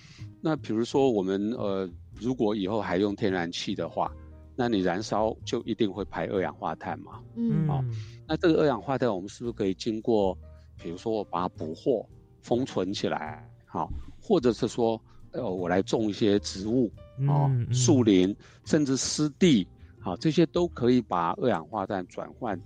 [0.42, 4.12] 那比如说我们呃，如果以后还用天然气的话，
[4.56, 7.22] 那你燃烧就一定会排二氧化碳嘛。
[7.36, 7.68] 嗯。
[7.68, 7.84] 好，
[8.28, 10.38] 那这个二氧化碳我们是不是可以经过，
[10.78, 12.08] 比如说我把它捕获、
[12.42, 13.90] 封存起来，好，
[14.22, 15.02] 或者是说。
[15.32, 16.92] 呃，我来种一些植物，
[17.28, 19.68] 啊，树林，甚至湿地，
[20.02, 22.60] 啊，这些都可以把二氧化碳转换，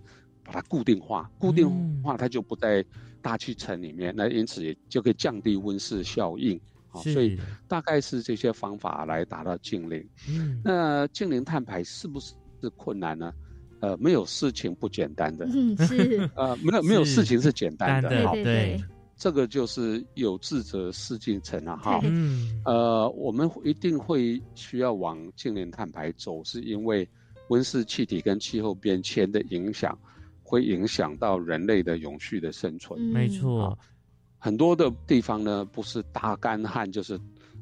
[0.43, 2.83] 把它固定化，固定化它就不在
[3.21, 10.07] 大气层里面，那因此也就可以降低温室效应，啊，所以大概是这些方法来达到净零。
[10.29, 12.33] 嗯，那净零碳排是不是
[12.77, 13.33] 困难呢？
[13.81, 18.81] 呃，没有事情不简单的，嗯，是，呃，没有没有事情是简单的，好，对。
[19.23, 21.77] 这个就是有志者事竟成啊！
[21.77, 27.07] 哈，嗯，呃，我们一定会需要往近零碳排走，是因为
[27.47, 29.97] 温室气体跟气候变迁的影响，
[30.43, 32.99] 会影响到人类的永续的生存。
[32.99, 33.79] 没错，
[34.39, 37.17] 很多的地方呢，不是大干旱就是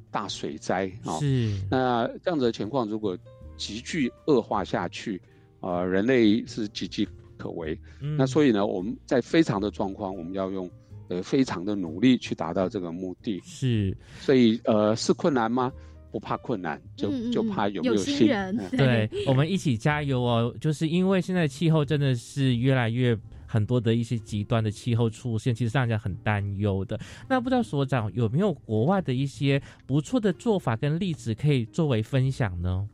[0.09, 1.19] 大水灾啊。
[1.19, 3.15] 是，那这样子的情况如果
[3.55, 5.21] 急剧恶化下去，
[5.59, 7.79] 啊，人类是岌岌可危。
[8.17, 10.67] 那所以呢，我们在非常的状况，我们要用。
[11.11, 15.71] 呃，非常的努力去达到这个目的，是，所以呃，是困难吗？
[16.11, 18.57] 不怕困难，就就怕有没有心人。
[18.71, 20.55] 对，我们一起加油哦！
[20.59, 23.17] 就是因为现在气候真的是越来越。
[23.51, 26.97] 很多的一些极端的气候出现，其实让人家很担忧的。
[27.27, 32.87] 那不知道所长有没有国外的一些不错的做法跟例子可以作为分享呢？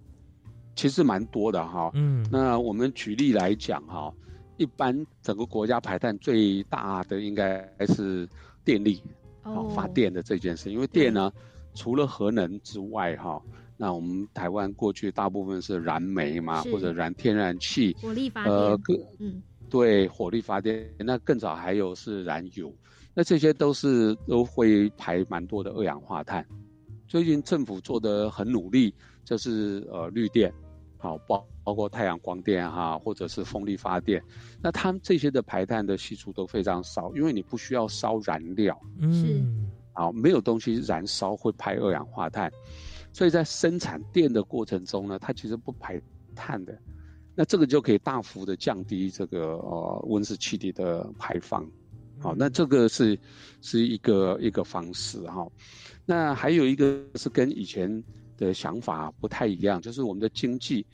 [0.76, 4.12] 其实蛮多的哈，嗯，那我们举例来讲哈，
[4.58, 8.28] 一般整个国家排碳最大的应该是
[8.66, 9.02] 电力，
[9.44, 11.32] 哦，发电的这件事，因为电呢，
[11.74, 13.42] 除了核能之外哈，
[13.78, 18.80] 那我们台湾过去大部分是燃煤嘛，或者燃天然气，火力发电，呃，
[19.20, 22.74] 嗯，对，火力发电，那更早还有是燃油，
[23.14, 26.46] 那这些都是都会排蛮多的二氧化碳。
[27.08, 28.94] 最近政府做的很努力，
[29.24, 30.52] 就是呃绿电。
[31.00, 34.24] 好，包包括太阳光电哈，或者是风力发电，
[34.60, 42.52] 那它们这些的排碳的系数都非常少，因为你不需要烧燃料，嗯，好，没有东西燃烧会排二氧化碳，
[43.14, 46.02] 所以在生产电的过程中呢，它其实不排
[46.36, 46.76] 碳的，
[47.36, 51.64] 那这个就可以大幅的降低这个呃温室气体的排放，
[52.20, 53.20] 好，那这个是
[53.62, 55.48] 是一个一个方式哈，
[56.08, 58.04] 那还有一个是跟以前。
[58.38, 60.86] 的想法不太一样，就是我们的经济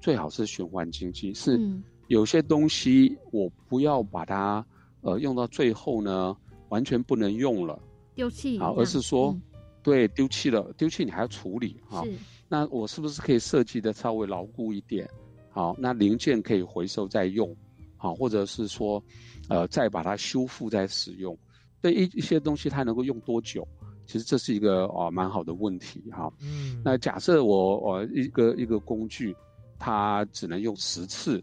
[0.00, 1.60] 最好是循环经济，是
[2.08, 4.64] 有些东西我不要把它
[5.00, 6.36] 呃用到最后呢，
[6.68, 7.78] 完全不能用了，
[8.14, 9.36] 丢弃好，而是说
[9.82, 12.04] 对丢弃了，丢弃你还要处理哈。
[12.48, 15.08] 那我是不是可以设计的稍微牢固一点？
[15.50, 17.54] 好，那零件可以回收再用，
[17.96, 19.02] 好，或者是说
[19.48, 21.36] 呃再把它修复再使用，
[21.80, 23.66] 对一一些东西它能够用多久？
[24.06, 29.34] 其实这是一个哦蛮好的问题哈，嗯，那假设我我一个一个工具，
[29.78, 31.42] 它只能用十次，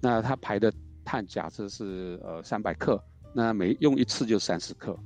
[0.00, 0.72] 那它排的
[1.04, 3.02] 碳假设是呃三百克，
[3.34, 4.96] 那每用一次就三十克。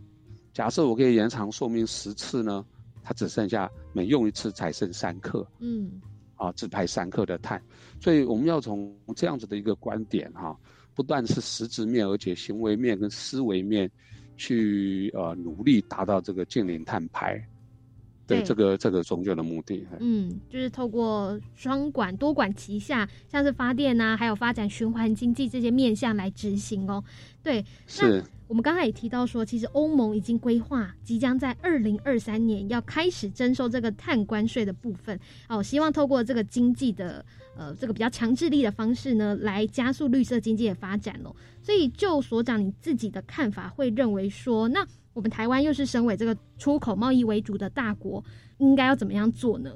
[0.53, 2.65] 假设我可以延长寿命十次呢，
[3.03, 6.01] 它只剩下每用一次才剩三克，嗯，
[6.37, 7.61] 啊只排三克的碳，
[8.01, 10.57] 所以我们要从这样子的一个观点哈，
[10.95, 13.91] 不但是实质面，而且行为面跟思维面。
[14.37, 17.43] 去呃努力达到这个近零碳排，
[18.27, 19.87] 对这个这个终究的目的。
[20.01, 27.03] 嗯，就是透过双管多管齐下，像是发电啊，还有发展循环经济这些面向来执行哦。
[27.43, 28.23] 对，是。
[28.47, 35.19] 我们刚才也提到说，其实欧盟已经规划，即将在二零二三年要开始征收这个碳关税的部分。
[35.49, 37.25] 哦，希望透过这个经济的
[37.57, 41.35] 呃这个比较强制力的方式呢，来加速绿色经济的发展哦。
[41.63, 48.23] 所以，就所长你自己的看法，会认为说，那我们台湾又是身为这个出口贸易为主的大国，
[48.59, 49.73] 应该要怎么样做呢？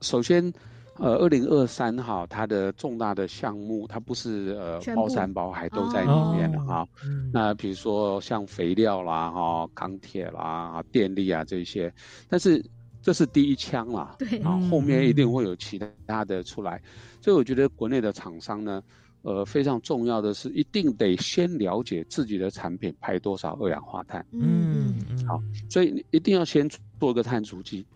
[0.00, 0.52] 首先。
[0.96, 6.86] 呃，二零二三哈，它的重大的项目，它不是呃包山包海都在里面的哈。
[7.32, 11.90] 那比如说像肥料啦、哈钢铁啦、电力啊这些，
[12.28, 12.62] 但是
[13.00, 16.82] 这是第一枪啦，对，啊，后面一定会有其他的出来。
[17.22, 18.82] 所以我觉得国内的厂商呢，
[19.22, 24.24] 呃，非常重要的是，一定得先了解自己的产品排多少二氧化碳。
[24.32, 24.94] 嗯，
[25.28, 27.86] 好，所以你一定要先做个碳足迹，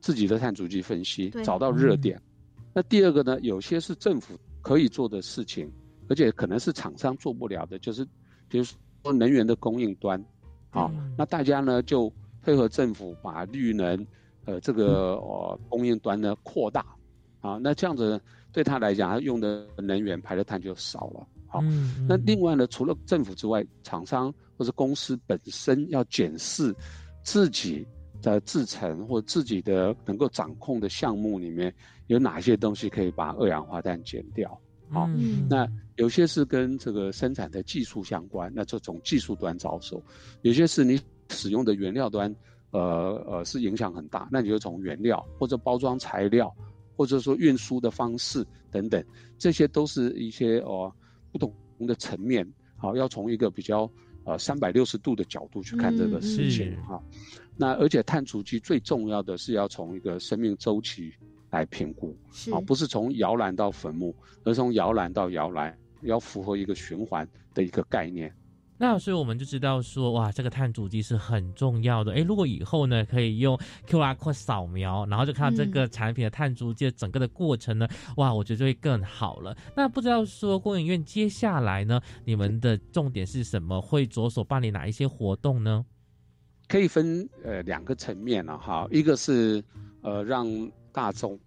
[0.00, 2.20] 自己的碳足迹分析，找到热点。
[2.72, 3.40] 那第二个呢？
[3.40, 5.68] 有些是政府可以做的事情，
[6.08, 8.04] 而且可能是厂商做不了的，就是
[8.48, 8.62] 比如
[9.02, 10.24] 说能源的供应端，
[10.70, 14.06] 好，那大家呢就配合政府把绿能，
[14.44, 16.86] 呃，这个呃供应端呢扩大，
[17.40, 18.20] 啊，那这样子
[18.58, 21.60] 对他来讲，他用的能源排的碳就少了，好，
[22.08, 26.74] 那另外呢，除了政府之外，厂商或者公司本身要检视
[27.22, 27.86] 自己。
[28.20, 31.72] 在制成或自己的能够掌控的项目里面，
[32.08, 34.60] 有哪些东西可以把二氧化碳减掉？
[34.90, 35.08] 好，
[35.48, 40.02] 那有些是跟这个生产的技术相关，那就从技术端着手；
[40.42, 42.34] 有些是你使用的原料端，
[42.72, 46.52] 呃呃是影响很大，那你就从原料或者包装材料，
[46.98, 49.02] 或者说运输的方式等等，
[49.38, 50.92] 这些都是一些哦
[51.30, 51.54] 不同
[51.86, 52.44] 的层面。
[52.76, 53.88] 好，要从一个比较
[54.24, 57.00] 呃三百六十度的角度去看这个事情哈。
[57.56, 61.12] 那而且碳足迹最重要的是要从一个生命周期
[61.50, 62.16] 来评估，
[62.52, 68.34] 啊，不是从摇篮到坟墓，而从摇篮到摇篮，要符合一个循环的一个概念。
[68.78, 72.12] 那所以我们就知道说，哇，这个碳足迹是很重要的。
[72.12, 79.56] 哎，如果以后呢可以用 QR code 扫描，然后就看到这个产品的碳足迹整个的过程呢，哇，我觉得就会更好了。
[79.74, 83.80] 那不知道说工研院接下来呢，你们的重点是什么？
[83.80, 85.84] 会着手办理哪一些活动呢？
[86.68, 89.64] 可以分呃两个层面了哈，一个是
[90.02, 90.46] 呃让
[90.92, 91.38] 大众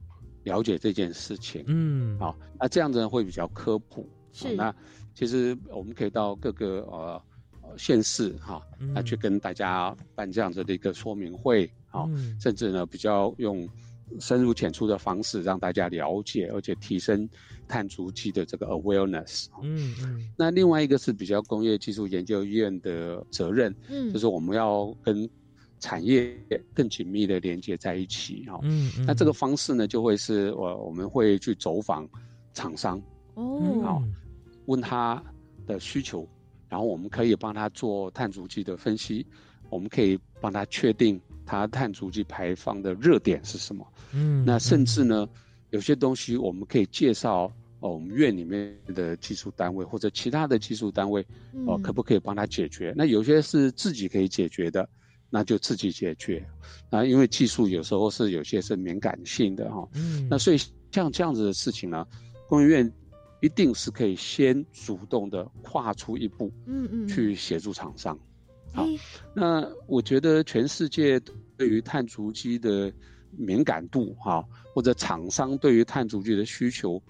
[0.43, 4.09] 了解这件事情，嗯，好，那这样子会比较科普。
[4.33, 4.73] 是，那
[5.13, 7.21] 其实我们可以到各个呃
[7.77, 8.61] 县市哈，
[8.93, 12.09] 那去跟大家办这样子的一个说明会，好，
[12.39, 13.67] 甚至呢比较用
[14.19, 17.27] 深入浅出的方式让大家了解，而且提升
[17.67, 19.47] 碳足迹的这个 awareness。
[19.61, 20.29] 嗯嗯。
[20.37, 25.29] 那另外一个是比较工业技术研究院的责任，嗯就是我们要跟
[25.79, 26.37] 产业
[26.73, 28.59] 更紧密的连接在一起哈。
[28.63, 32.07] 嗯嗯那这个方式呢，就会是我我们会去走访
[32.53, 33.01] 厂商，
[33.35, 34.03] 哦，好，
[34.65, 35.23] 问他
[35.65, 36.27] 的需求，
[36.71, 39.25] 然后我们可以帮他做碳足迹的分析，
[39.69, 43.85] 我们可以帮他确定他碳足迹排放的热点是什么。
[44.13, 45.27] 嗯那甚至呢，
[45.71, 47.51] 有些东西我们可以介绍
[47.81, 51.21] 哦，我们院里面的技术单位或者其他的技术单位，
[51.67, 52.93] 哦，嗯可不可以帮他解决？
[52.95, 54.87] 那有些是自己可以解决的，
[55.29, 56.41] 那就自己解决。
[56.89, 60.57] 啊，因为技术有时候是有些是敏感性的哈、嗯那所以
[60.89, 62.07] 像这样子的事情呢，
[62.47, 62.93] 工研院
[63.41, 68.17] 一定是可以先主动的跨出一步，嗯嗯，去协助厂商。
[68.73, 68.87] 好，
[69.33, 71.19] 那我觉得全世界
[71.57, 72.91] 对于碳足迹的
[73.35, 74.41] 敏感度哈、
[74.73, 77.01] 或者厂商对于碳足迹的需求，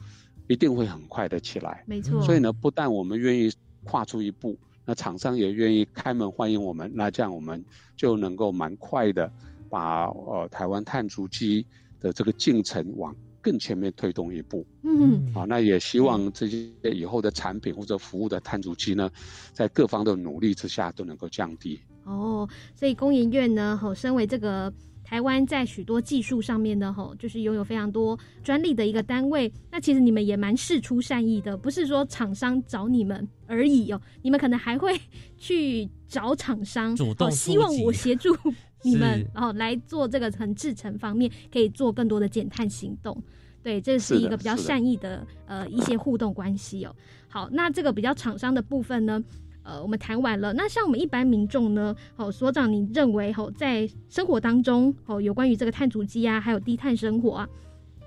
[0.48, 1.84] 一定会很快的起来。
[1.86, 3.54] 没错，所以呢，不但我们愿意
[3.84, 7.64] 跨出一步，那厂商也愿意开门欢迎我们，那这样我们
[7.96, 9.32] 就能够蛮快的
[9.70, 11.68] 把呃台湾碳足迹
[12.00, 14.66] 的这个进程往更前面推动一步。
[14.84, 19.10] 嗯好，那也希望这些以后的产品或者服务的碳足迹呢，
[19.52, 21.80] 在各方的努力之下都能够降低。
[22.04, 24.74] 哦，所以工研院呢，吼，身为这个
[25.04, 29.52] 台湾在许多技术上面呢，吼，就是拥有非常多专利的一个单位。
[29.70, 35.00] 那其实你们也蛮事出善意的，不是说厂商找你们而已哦，你们可能还会
[35.38, 38.36] 去找厂商，主动哦希望我 协助
[38.84, 43.22] 你们是，哦，来做这个很制成方面，可以做更多的减碳行动。
[43.64, 46.96] 对，这是是一个比较善意的呃一些互动关系哦。
[47.28, 49.24] 好，那这个比较厂商的部分呢，
[49.62, 50.52] 呃，我们谈完了。
[50.54, 57.50] 那像我们一般民众呢，哦，所长，你认为哦在生活当中，哦，有关于这个碳足迹啊，还有低碳生活啊，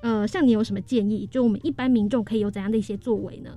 [0.02, 1.24] 呃，像你有什么建议？
[1.30, 3.56] 就我们一般民众可以有怎样的一些作为呢？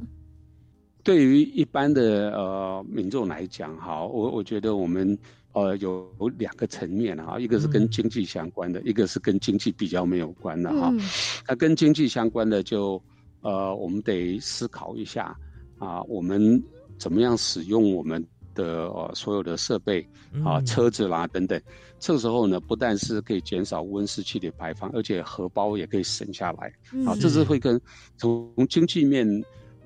[1.03, 5.18] 对于一般的呃民众来讲，哈，我我觉得我们
[5.57, 10.89] 呃有有两个层面哈，一个是跟经济相关的，一个是跟经济比较没有关的哈。
[10.91, 10.99] 嗯
[11.47, 13.01] 那跟经济相关的就
[13.41, 15.35] 呃我们得思考一下
[15.79, 16.61] 啊，我们
[16.99, 20.01] 怎么样使用我们的呃所有的设备
[20.45, 21.59] 啊，嗯车子啦等等。
[21.99, 26.67] 这个时候呢，不但是可以减少温室气体排放，而且荷包也可以省下来。
[27.07, 27.81] 啊，嗯这是会跟
[28.17, 29.27] 从经济面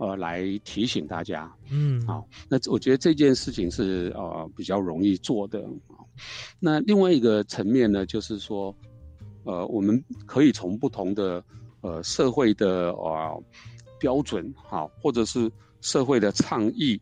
[0.02, 1.49] 呃来提醒大家。
[1.70, 5.64] 嗯好，那我觉得这件事情是呃比较容易做的。
[6.60, 8.76] 那另外一个层面呢，就是说，
[9.43, 11.43] 呃，我们可以从不同的
[11.82, 13.43] 呃社会的呃
[13.99, 15.49] 标准好，或者是
[15.82, 16.99] 社会的倡议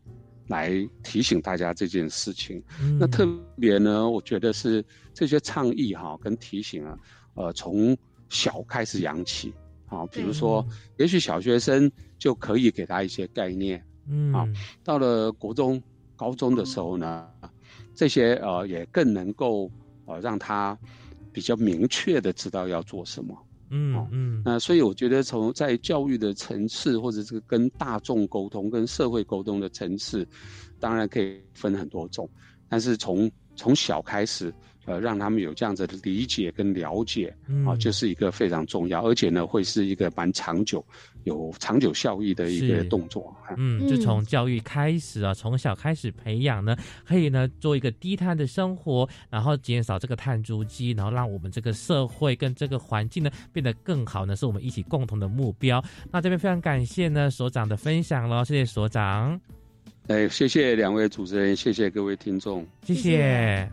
[0.48, 2.62] 来提醒大家这件事情。
[2.98, 3.26] 那特
[3.58, 4.84] 别呢，我觉得是
[5.14, 6.98] 这些倡议哈跟提醒啊，
[7.34, 7.96] 呃，从
[8.28, 9.54] 小开始养起。
[9.90, 10.64] 好，比如说，
[10.98, 14.32] 也许小学生就可以给他一些概念，嗯。
[14.32, 14.46] 啊，
[14.84, 15.82] 到了国中、
[16.14, 17.28] 高中的时候呢，
[17.92, 19.68] 这些呃也更能够
[20.06, 20.78] 呃让他
[21.32, 23.36] 比较明确的知道要做什么。
[23.70, 24.42] 嗯嗯。
[24.44, 30.24] 那所以我觉得从在教育的层次，或者是跟大众沟通、跟社会沟通的层次，
[30.78, 32.30] 当然可以分很多种，
[32.68, 34.54] 但是从从小开始，
[34.90, 37.28] 呃，让他们有这样子的理解跟了解，
[37.64, 37.78] 啊，嗯。
[37.78, 40.84] 就是一个非常重要，而且呢，会是一个蛮长久、
[41.24, 43.34] 有长久效益的一个动作。
[43.46, 55.82] 啊嗯，就从教育开始啊，从小开始培养呢，可以呢做一个低碳的生活，然后减少这个碳足迹，然后让我们这个社会跟这个环境呢变得更好呢，是我们一起共同的目标。
[56.10, 59.40] 那这边非常感谢呢所长的分享喽，谢谢所长，
[60.08, 63.70] 哎，谢谢两位主持人，谢谢各位听众，谢谢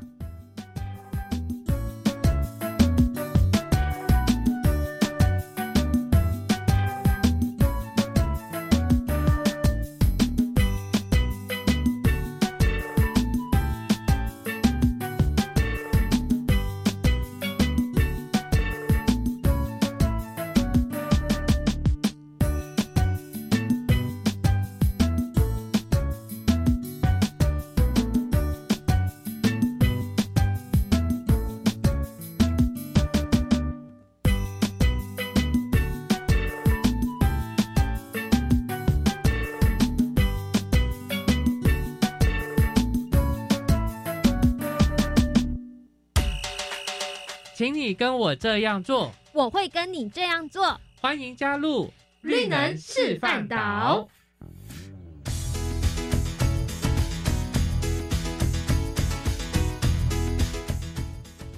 [48.37, 50.79] 这样做，我会跟你这样做。
[51.01, 54.07] 欢迎加入绿能示范岛。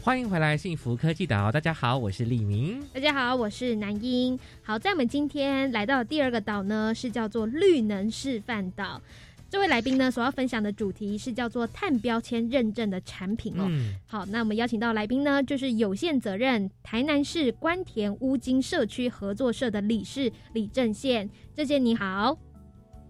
[0.01, 1.51] 欢欢迎回来，幸福科技岛。
[1.51, 2.83] 大家好，我是李明。
[2.91, 4.39] 大家好，我是南英。
[4.63, 8.99] 好，在我们今天来到第二个岛呢，是叫做绿能示范岛。
[9.49, 13.65] 这位来宾呢，所要分享的主题是叫做碳标签认证的产品哦。
[13.67, 21.27] 嗯好，那我们邀请到来宾呢，就是有限责任台南市关田乌金社区合作社的理事李正宪。
[21.55, 22.37] 正宪你好，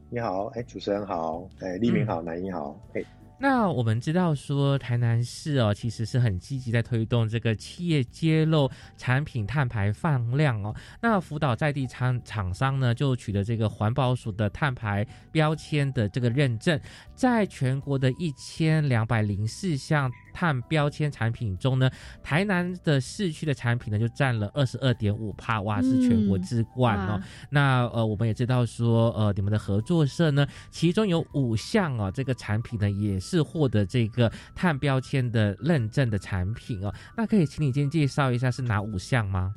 [0.10, 3.04] 你好，哎，主持人好，哎，立明好，南英好，哎。
[3.42, 10.76] 那我们知道说，台南市哦，其实是很积极在推动这个企业揭露产品碳排放量哦。
[11.02, 16.78] 那辅导在地厂厂商呢，就取得这个环保署的碳排标签的这个认证，
[17.16, 21.90] 在全国的一千两百零四项碳标签产品中呢，
[22.24, 27.14] 台南的市区的产品呢，就占了二十二点五帕，哇，是全国之冠哦。
[27.14, 36.94] 哇那呃，我们也知道说，呃，你们的合作社呢，其中有五项哦，这个产品呢也是获得这个碳标签的认证的产品哦。
[37.16, 39.54] 那可以请你先介绍一下是哪五项吗？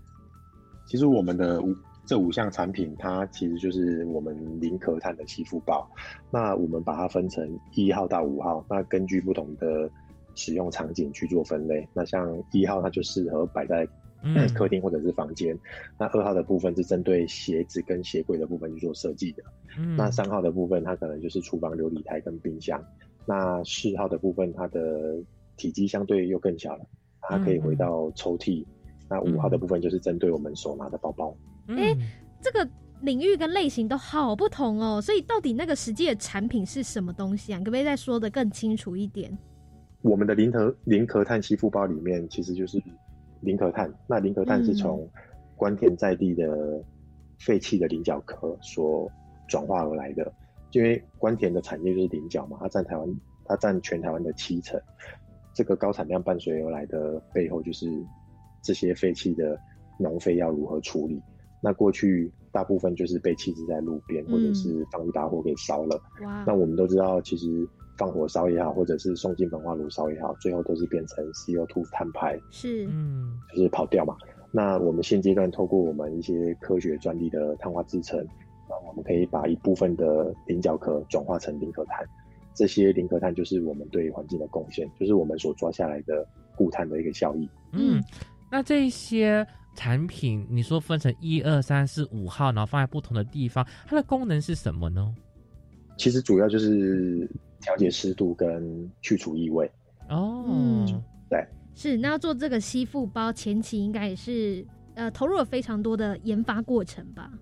[0.87, 5.89] 其实我们的五这五项产品，它其实就是我们零壳碳的吸附包。
[6.31, 9.89] 那我们把它分成一号到五号，那根据不同的
[10.35, 11.87] 使用场景去做分类。
[11.93, 13.87] 那像一号，它就适合摆在
[14.23, 15.59] 嗯 客厅或者是房间。
[15.99, 19.43] 那二号的部分是针对鞋子跟鞋柜的部分去做设计的。
[19.79, 22.83] 嗯那三号的部分，它可能就是厨房琉璃台跟冰箱。
[23.25, 25.17] 那四号的部分，它的
[25.57, 26.85] 体积相对又更小了，
[27.23, 28.65] 它可以回到抽屉。
[29.09, 31.37] 那五号的部分就是针对我们手拿的包包。
[31.69, 31.97] 哎、
[32.41, 32.69] 这个
[33.03, 37.59] 领域跟类型都好不同哦，所以到底那个实际的产品是什么东西啊？
[37.59, 39.37] 可不可以再说的更清楚一点？
[40.03, 42.83] 我们的零壳零壳碳吸附包里面其实就是
[43.41, 43.93] 零壳碳。
[44.07, 45.09] 那零壳碳是从
[45.57, 46.83] 关田在地的
[47.39, 49.11] 废弃的菱角壳所
[49.49, 50.33] 转化而来的。
[50.73, 53.07] 因为关田的产业就是菱角嘛，它占台湾，
[53.45, 54.81] 它占全台湾的七成。
[55.53, 57.87] 这个高产量伴随而来的背后，就是
[58.63, 59.59] 这些废弃的
[59.99, 61.21] 农废要如何处理。
[61.61, 66.01] 那过去大部分就是被弃置在路边，或者是放一把火给烧了。
[66.23, 74.17] 哇那我们都知道，其实放火烧也好，或者是送进焚化炉烧也好，最后都是变成 CO2 碳排，是，嗯，就是跑掉嘛。
[74.51, 78.19] 那我们现阶段透过我们一些科学专利的碳化制成，
[78.69, 82.07] 那我们可以把一部分的菱角壳转化成零壳碳。
[82.55, 87.49] 这些零壳碳就是我们对环境的贡献，就是我们所抓下来的固碳的一个效益。
[87.73, 88.03] 嗯，
[88.51, 95.15] 那这些产品你说分成一二三四五号，然后放在不同的地方，它的功能是什么呢？
[95.97, 97.27] 其实主要就是
[97.63, 99.71] 调节湿度跟去除异味。
[100.11, 101.97] 哦，嗯对，是。
[101.97, 107.33] 那要做这个吸附包，前期应该也是呃投入了非常多的研发过程吧？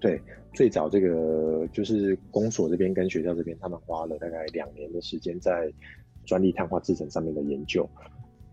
[0.00, 0.20] 对，
[0.52, 5.72] 最早这个就是公所这边跟学校这边，他们花了大概两年的时间在
[6.24, 7.88] 专利碳化制成上面的研究。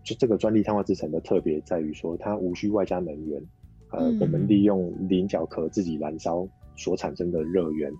[0.04, 3.42] 就这个专利碳化制成的特别在于说，它无需外加能源，
[3.90, 6.46] 呃，嗯我们利用菱角壳自己燃烧
[6.76, 7.92] 所产生的热源，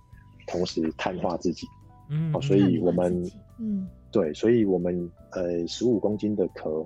[0.46, 1.66] 同时碳化自己。
[2.10, 6.84] 嗯哦，所以我们嗯，对，所以我们呃十五公斤的壳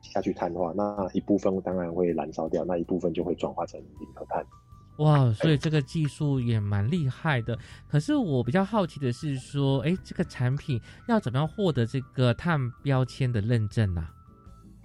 [0.00, 4.46] 下去碳化，那一部分当然会燃烧掉，那一部分就会转化成零和碳。
[4.98, 7.58] 哇，所以这个技术也蛮厉害的。
[7.88, 14.10] 可是我比较好奇的是说，哎，这个产品要怎么样获得这个碳标签的认证啊？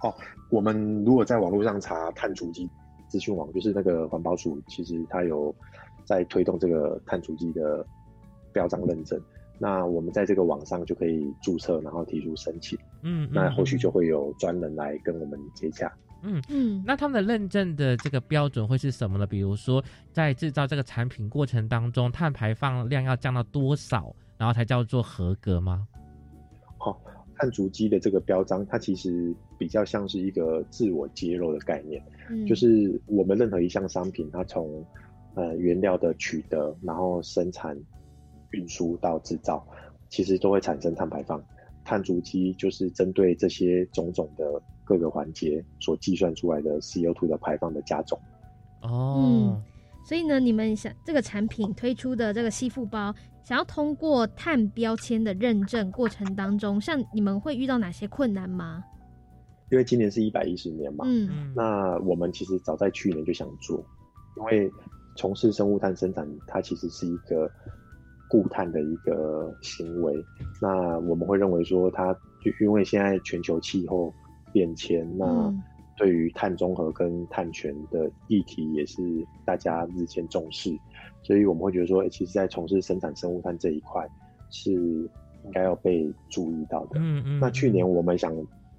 [0.02, 0.14] 哦，
[0.50, 2.68] 我们如果在网络上查碳足迹
[3.08, 5.54] 资讯网，就是那个环保署，其实它有
[6.04, 7.86] 在推动这个碳足迹的
[8.52, 9.20] 标章认证。
[9.58, 12.78] 那我们在这个网上就可以注册，然后提出申请。
[13.02, 15.92] 嗯，那后续嗯就会有专人来跟我们接洽。
[16.22, 19.26] 嗯嗯，那他们的认证的这个标准会是什么呢？
[19.26, 25.86] 比如说，在制造这个产品过程当中，碳排放量要降到多少，然后才叫做合格吗？
[26.78, 27.00] 好、
[27.36, 32.02] 碳足迹的这个标章，它其实比较像是一个自我揭露的概念。
[32.28, 34.84] 嗯就是我们任何一项商品，它从
[35.34, 37.78] 呃原料的取得，然后生产、
[38.56, 39.64] 运输到制造，
[40.08, 41.42] 其实都会产生碳排放。
[41.84, 48.18] 碳足迹就是针对这些种种的各个环节所计算出来的 CO2 的排放的加总。
[48.82, 49.62] 哦，嗯，
[50.04, 58.82] 所以呢，你们想这个产品推出的这个吸附包，想要通过碳标签的认证过程当中，像你们会遇到哪些困难吗？
[59.70, 63.84] 因为今年是一百一十年嘛，嗯那我们其实早在去年就想做，
[64.36, 64.68] 因为
[65.16, 67.48] 从事生物碳生产，它其实是一个
[68.28, 70.14] 固碳的一个行为。
[70.60, 72.12] 那我们会认为说它，
[72.42, 74.12] 就因为现在全球气候
[74.52, 75.62] 变迁，那嗯
[75.98, 79.02] 对于碳中和跟碳权的议题也是
[79.46, 80.70] 大家日渐重视，
[81.22, 84.06] 所以我们会觉得说，诶其实在从事生产生物碳这一块
[84.50, 87.00] 是应该要被注意到的。
[87.00, 88.30] 嗯嗯那去年我们想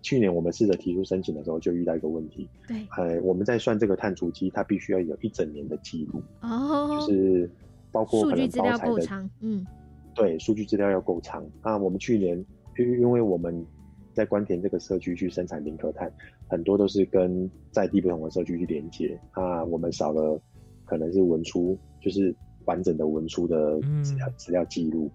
[0.04, 2.48] 去年我们试着提出申请的时候，就遇到一个问题。
[2.68, 6.22] 对，呃，我们在算这个碳足迹，它必须要有一整年的记录。
[6.42, 7.50] 哦，就是
[7.98, 9.66] 包括数可能据资料包材的够长，嗯，
[10.14, 11.44] 对，数据资料要够长。
[11.64, 12.38] 那我们去年，
[12.78, 13.66] 因因为我们
[14.14, 16.12] 在关田这个社区去生产零可碳，
[16.48, 19.20] 很多都是跟在地不同的社区去连接。
[19.36, 20.40] 那我们少了
[20.86, 22.36] 可能是文书，就是
[22.66, 25.10] 完整的文书的资料资料记录，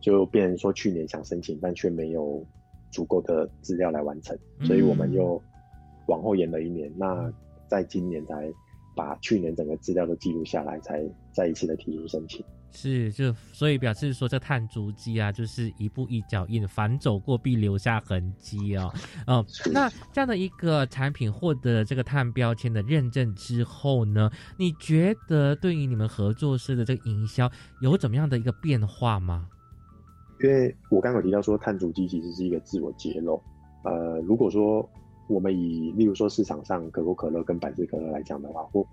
[0.00, 2.46] 就变成说去年想申请，但却没有
[2.92, 5.42] 足够的资料来完成，所以我们又
[6.06, 6.92] 往后延了一年。
[6.96, 7.28] 那
[7.66, 8.52] 在今年才
[8.94, 12.44] 把去年整个资料都记录下来，才再一次的提出申请。
[12.72, 18.92] 是，就所以表示说，这碳足迹啊，就是一步一脚印，反走过必留下痕迹哦。
[19.26, 29.48] 哦，那这样的一个产品获得这个碳标签的认证之后呢，你觉得对于你们合作社的这个营销有怎么样的一个变化吗？
[30.40, 33.42] 因为我刚刚有提到说，碳足迹其实是一个自我揭露。
[33.82, 34.88] 呃，如果说
[35.30, 38.84] 我们以例如说市场上可口可乐跟百事可乐来讲的话，或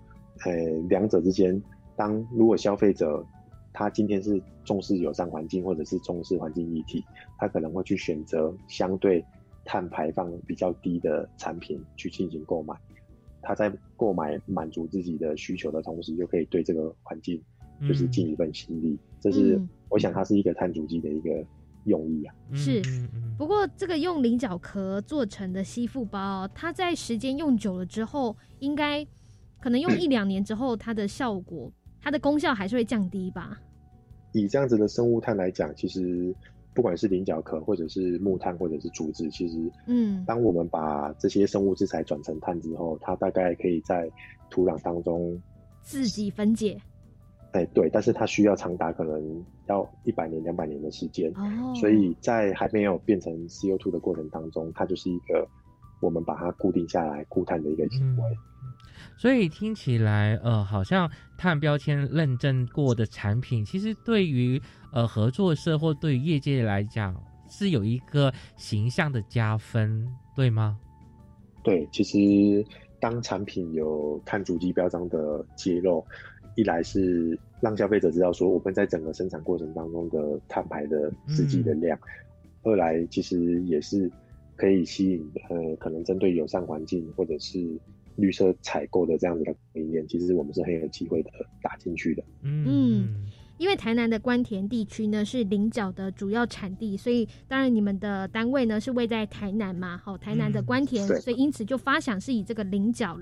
[0.44, 0.54] 呃
[0.88, 1.60] 两者之间，
[1.96, 3.26] 当如果消费者
[3.72, 7.04] 他今天是重视友善环境，或者是重视环境议题，
[7.38, 9.24] 他可能会去选择相对
[9.64, 12.74] 碳排放比较低的产品去进行购买。
[13.42, 17.42] 他在购买满足自己的需求的同时，就可以对这个环境
[17.80, 18.96] 就是尽一份心力。
[19.20, 21.44] 这是嗯我想它是一个碳足迹的一个
[21.88, 22.34] 用意啊。
[22.54, 22.80] 是。
[23.36, 29.06] 不过这个用菱角壳做成的吸附包，它在时间用久了之后，应该
[29.60, 33.58] 可能用一两年之后，它的效果、它的功效还是会降低吧？
[34.32, 36.34] 以这样子的生物炭来讲，其实
[36.74, 44.10] 不管是菱角壳，或者是木炭，或者是竹子，其实，嗯，当我们把这些生物制材转成碳之后，它大概可以在
[44.50, 45.40] 土壤当中，
[45.80, 46.78] 自己分解。
[47.52, 55.48] 哎，对，但是它需要长达可能要一百年、两百年的时间，哦所以在还没有变成 CO2 的过程当中，它就是一个
[56.00, 58.22] 我们把它固定下来固碳的一个行为。
[59.16, 64.60] 所以听起来，呃，好像碳标签认证过的产品，其实对于
[64.92, 67.14] 呃合作社或对于业界来讲，
[67.48, 70.78] 是有一个形象的加分，对吗？
[71.62, 72.64] 对，其实
[73.00, 76.04] 当产品有碳足迹标章的揭露，
[76.58, 81.96] 一来是让消费者知道说我们在整个生产过程当中的碳排的实际的量，
[82.64, 84.10] 二来其实也是
[84.56, 87.64] 可以吸引呃可能针对友善环境或者是
[88.16, 91.30] 绿色采购的这样子的理念，其实我们是很有机会的
[91.62, 92.24] 打进去的。
[92.42, 93.24] 嗯，
[93.58, 103.16] 因为台南的关田地区呢是菱角的主要产地，所以当然你们的单位呢是位在台南嘛，好，台南的关田，对所以因此就发想是以这个菱角，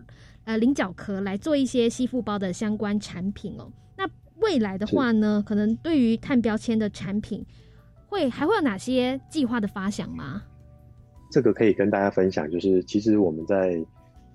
[0.47, 3.69] 呃，菱角壳来做一些吸附包的相关产品哦。
[3.97, 4.09] 那
[4.41, 7.45] 未来的话呢，可能对于碳标签的产品，
[8.07, 10.45] 会还会有哪些计划的发想吗？
[11.33, 13.85] 这个可以跟大家分享，就是其实我们在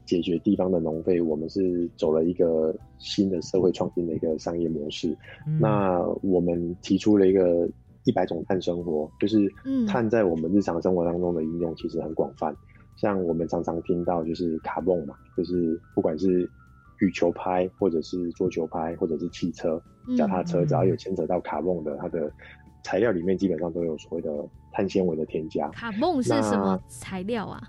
[0.06, 5.18] 解决地方的农废，我们是走了一个新的社会创新的一个商业模式。
[5.48, 7.70] 嗯那我们提出了一个
[8.04, 12.54] 一百种碳生活，就是嗯碳在我们日常生活当中的应用其实很广泛。
[13.02, 16.48] 像我们常常听到就是卡梦嘛，就是不管是
[17.00, 19.82] 羽球拍，或者是桌球拍，或者是汽车、
[20.16, 22.32] 脚踏车，嗯只要有牵扯到卡梦的，它的
[22.84, 24.30] 材料里面基本上都有所谓的
[24.72, 25.68] 碳纤维的添加。
[25.70, 27.60] 卡梦是什么材料啊？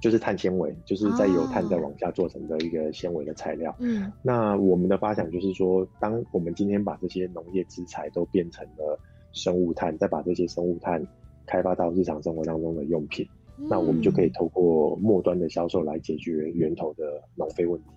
[0.00, 3.76] 就是碳纤维，就是在由碳哦再往下做成的一个纤维的材料。
[3.78, 8.98] 嗯那我们的发想就是说，当我们今天把这些农业资材都变成了
[9.32, 11.06] 生物碳，再把这些生物碳
[11.46, 13.28] 开发到日常生活当中的用品，
[13.68, 17.88] 那我们就可以透过末端的销售来解决源头的浪费问题。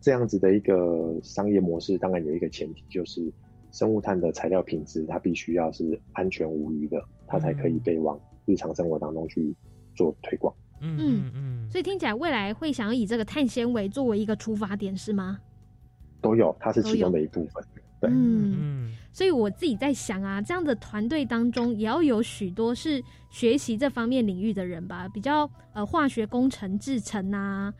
[0.00, 3.32] 这样子的一个商业模式，当然有一个前提，就是
[3.70, 9.54] 生物炭的材料品质它必须要是安全无虞的，它才可以被往日常生活当中去
[9.94, 10.54] 做推广。
[10.80, 15.38] 嗯嗯，所以听起来未来会想要以这个碳纤维作为一个出发点，是吗？
[16.22, 17.62] 都有，它是其中的一部分。
[18.00, 27.72] 对，嗯，所以我自己在想啊，这样的团队当中也要有许多是学习这方面领域的人吧，比较呃化学工程、制成啊，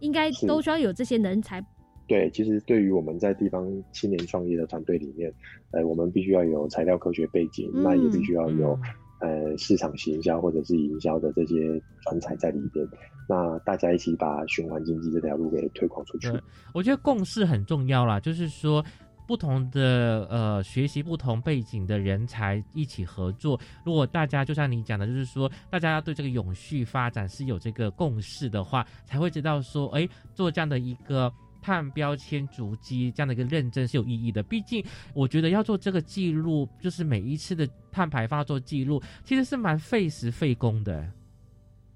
[0.00, 1.64] 应该都需要有这些人才。
[2.06, 5.32] 对，其实对于我们在地方青年创业的团队里面，
[5.70, 8.78] 呃，我们必须要有材料科学背景，嗯那也必须要有、
[9.20, 12.86] 呃市场行销或者是营销的这些专才在里边。
[13.28, 16.28] 那大家一起把循环经济这条路给推广出去。
[16.74, 18.84] 我觉得共识很重要啦，就是说。
[19.32, 34.42] 不同的呃学习不同背景的人才一起合作，如果大家就像你讲的，就是说大家对这个永续发展是有这个共识的话，才会知道说，哎，做这样的一个碳标签足迹这样的一个认证是有意义的。
[34.42, 41.10] 毕竟我觉得要做这个记录，就是每一次的碳排放做记录，其实是蛮费时费工的。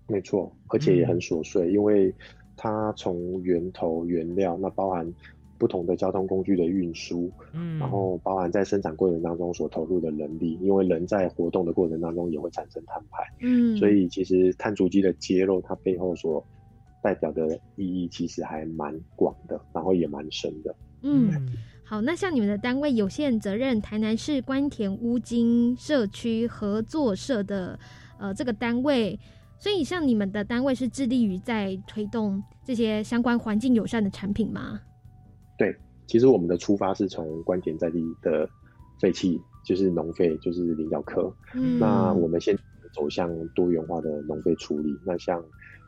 [0.09, 2.15] 没错，而且也很琐碎，因为
[2.57, 5.07] 它从源头原料，那包含
[5.59, 16.45] 不同的交通工具的运输，嗯，然后包含在生产过程当中所投入的人力，因为人在活动的过程当中也会产生碳排，嗯，所以其实碳足迹的揭露，它背后所
[17.03, 20.75] 代表的意义其实还蛮广的，然后也蛮深的。
[21.03, 21.31] 嗯，
[21.85, 27.79] 好，那像你们的单位有限责任台南市关田乌金社区合作社的
[28.19, 29.17] 呃这个单位，
[29.59, 34.81] 所以像你们的单位是致力于在推动这些相关环境友善的产品吗？
[35.57, 35.75] 对，
[36.07, 38.49] 其实我们的出发是从关田在地的
[39.01, 41.33] 废弃，就是农废，就是菱角壳。
[41.55, 42.57] 嗯那我们先
[42.95, 44.97] 走向多元化的农废处理。
[45.05, 45.43] 那像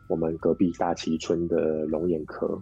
[0.08, 2.60] 我们隔壁大崎村的龙眼壳，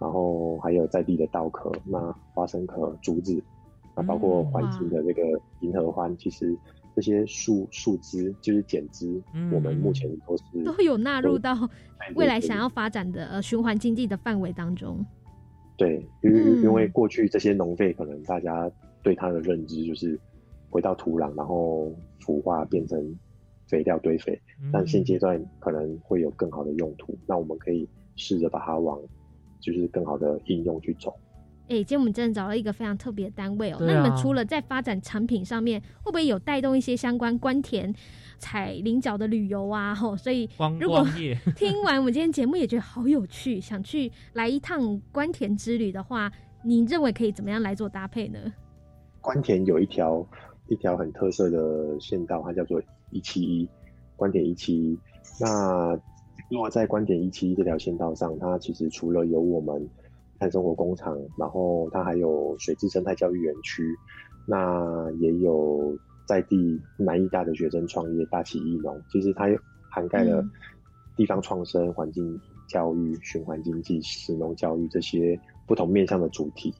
[0.00, 3.42] 然后还有在地的稻壳，那花生壳、竹子，
[3.94, 5.22] 那包括环境的这个
[5.60, 6.56] 银河欢，其实
[6.94, 11.54] 这些树树枝就是剪枝，嗯我们目前都是都有纳入到
[12.14, 15.04] 未来想要发展的呃循环经济的范围当中。
[15.76, 18.70] 对，因为嗯因为过去这些农废可能大家
[19.02, 20.18] 对它的认知就是
[20.70, 23.16] 回到土壤，然后腐化变成
[23.66, 24.40] 肥料堆肥，
[24.72, 28.98] 但现阶段可能会有更好的用途，那我们可以试着把它往
[29.60, 31.14] 就是更好的应用去走。
[31.68, 33.78] 哎、今天我们真的找了一个非常特别的单位哦。
[33.80, 37.92] 那你们除了在发展产品上面，会不会有带动一些相关关田
[38.38, 39.94] 采菱角的旅游啊？
[39.96, 40.48] 吼，所以
[40.80, 41.06] 如果
[41.56, 46.30] 听完我们今天节目也觉得好有趣，想去来一趟关田之旅的话，
[46.64, 48.38] 你认为可以怎么样来做搭配呢？
[49.20, 50.26] 关田有一条
[50.68, 52.80] 一条很特色的线道，它叫做
[53.10, 53.68] 一七一
[54.16, 54.98] 关田一七一。
[55.40, 55.98] 那
[56.50, 59.88] 如果在关田一七一这条线道上，它其实除了有我们
[60.38, 63.82] 碳生活工厂，然后它还有水质生态教育园区，
[64.46, 65.96] 那也有
[66.26, 69.46] 在地南艺大的学生创业大起艺农，其实它
[69.88, 70.50] 涵盖了嗯
[71.16, 76.74] 地方创生、环境教育、循环经济、食农教育这些不同面向的主题。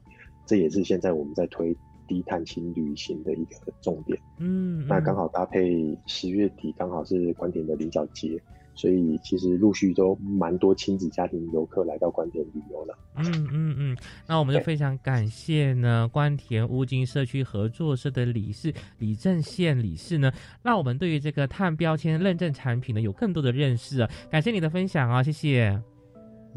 [0.44, 1.74] 这也是现在我们在推
[2.06, 4.18] 低碳轻旅行的一个重点。
[4.38, 8.40] 嗯，那刚好搭配十月底，刚好是关田的菱角节，
[8.76, 12.96] 所以其实陆续都蛮多亲子家庭游客来到关田旅游了。
[13.16, 13.96] 嗯嗯嗯，
[14.28, 20.30] 那我们就非常感谢呢关田乌金社区合作社的理事李正宪理事呢，
[20.62, 24.10] 让我们对于这个碳标签认证产品呢有更多的认识啊。
[24.30, 25.82] 感谢你的分享啊，谢谢。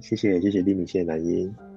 [0.01, 1.68] 谢谢，谢谢丽敏，谢谢南英。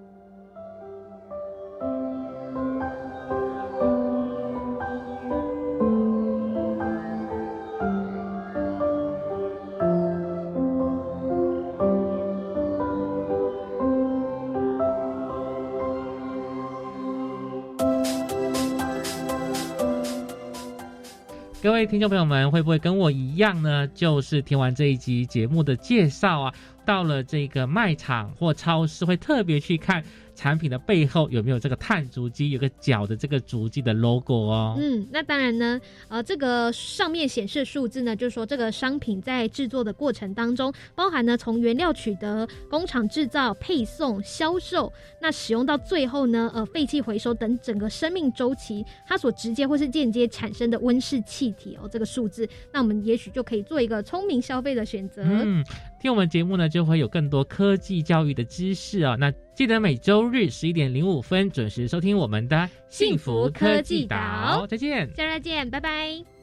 [21.93, 23.87] 听众朋友们，会不会跟我一样呢？
[23.89, 26.55] 就是听完这一集节目的介绍啊，
[26.85, 30.03] 到了这个卖场或超市，会特别去看
[30.35, 34.77] 产品的背后有没有这个碳足迹，有个脚的这个足迹的 logo 哦。
[34.79, 55.23] 嗯，那当然呢，呃，这个上面显示数字呢，就是说这个商品在制作的过程当中，包含呢从原料取得、工厂制造、配送、销售，那使用到最后呢，呃，废弃回收等整个生命周期，它所直接或是间接产生的温室气体哦，这个数字，那我们也许就可以做一个聪明消费的选择。
[55.25, 55.63] 嗯，
[56.03, 59.17] 听我们节目呢，就会有更多科技教育的知识哦。
[59.17, 65.07] 那记得每周日十一点零五分准时收听我们的幸福科技岛再见。
[65.15, 66.42] 下周再见，拜拜。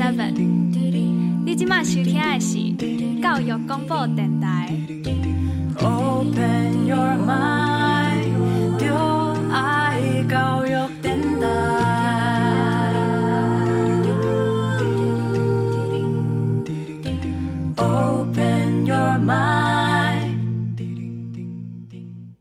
[0.00, 0.32] Seven，
[1.44, 2.56] 你今麦收听的是
[3.20, 4.74] 教育广播电台。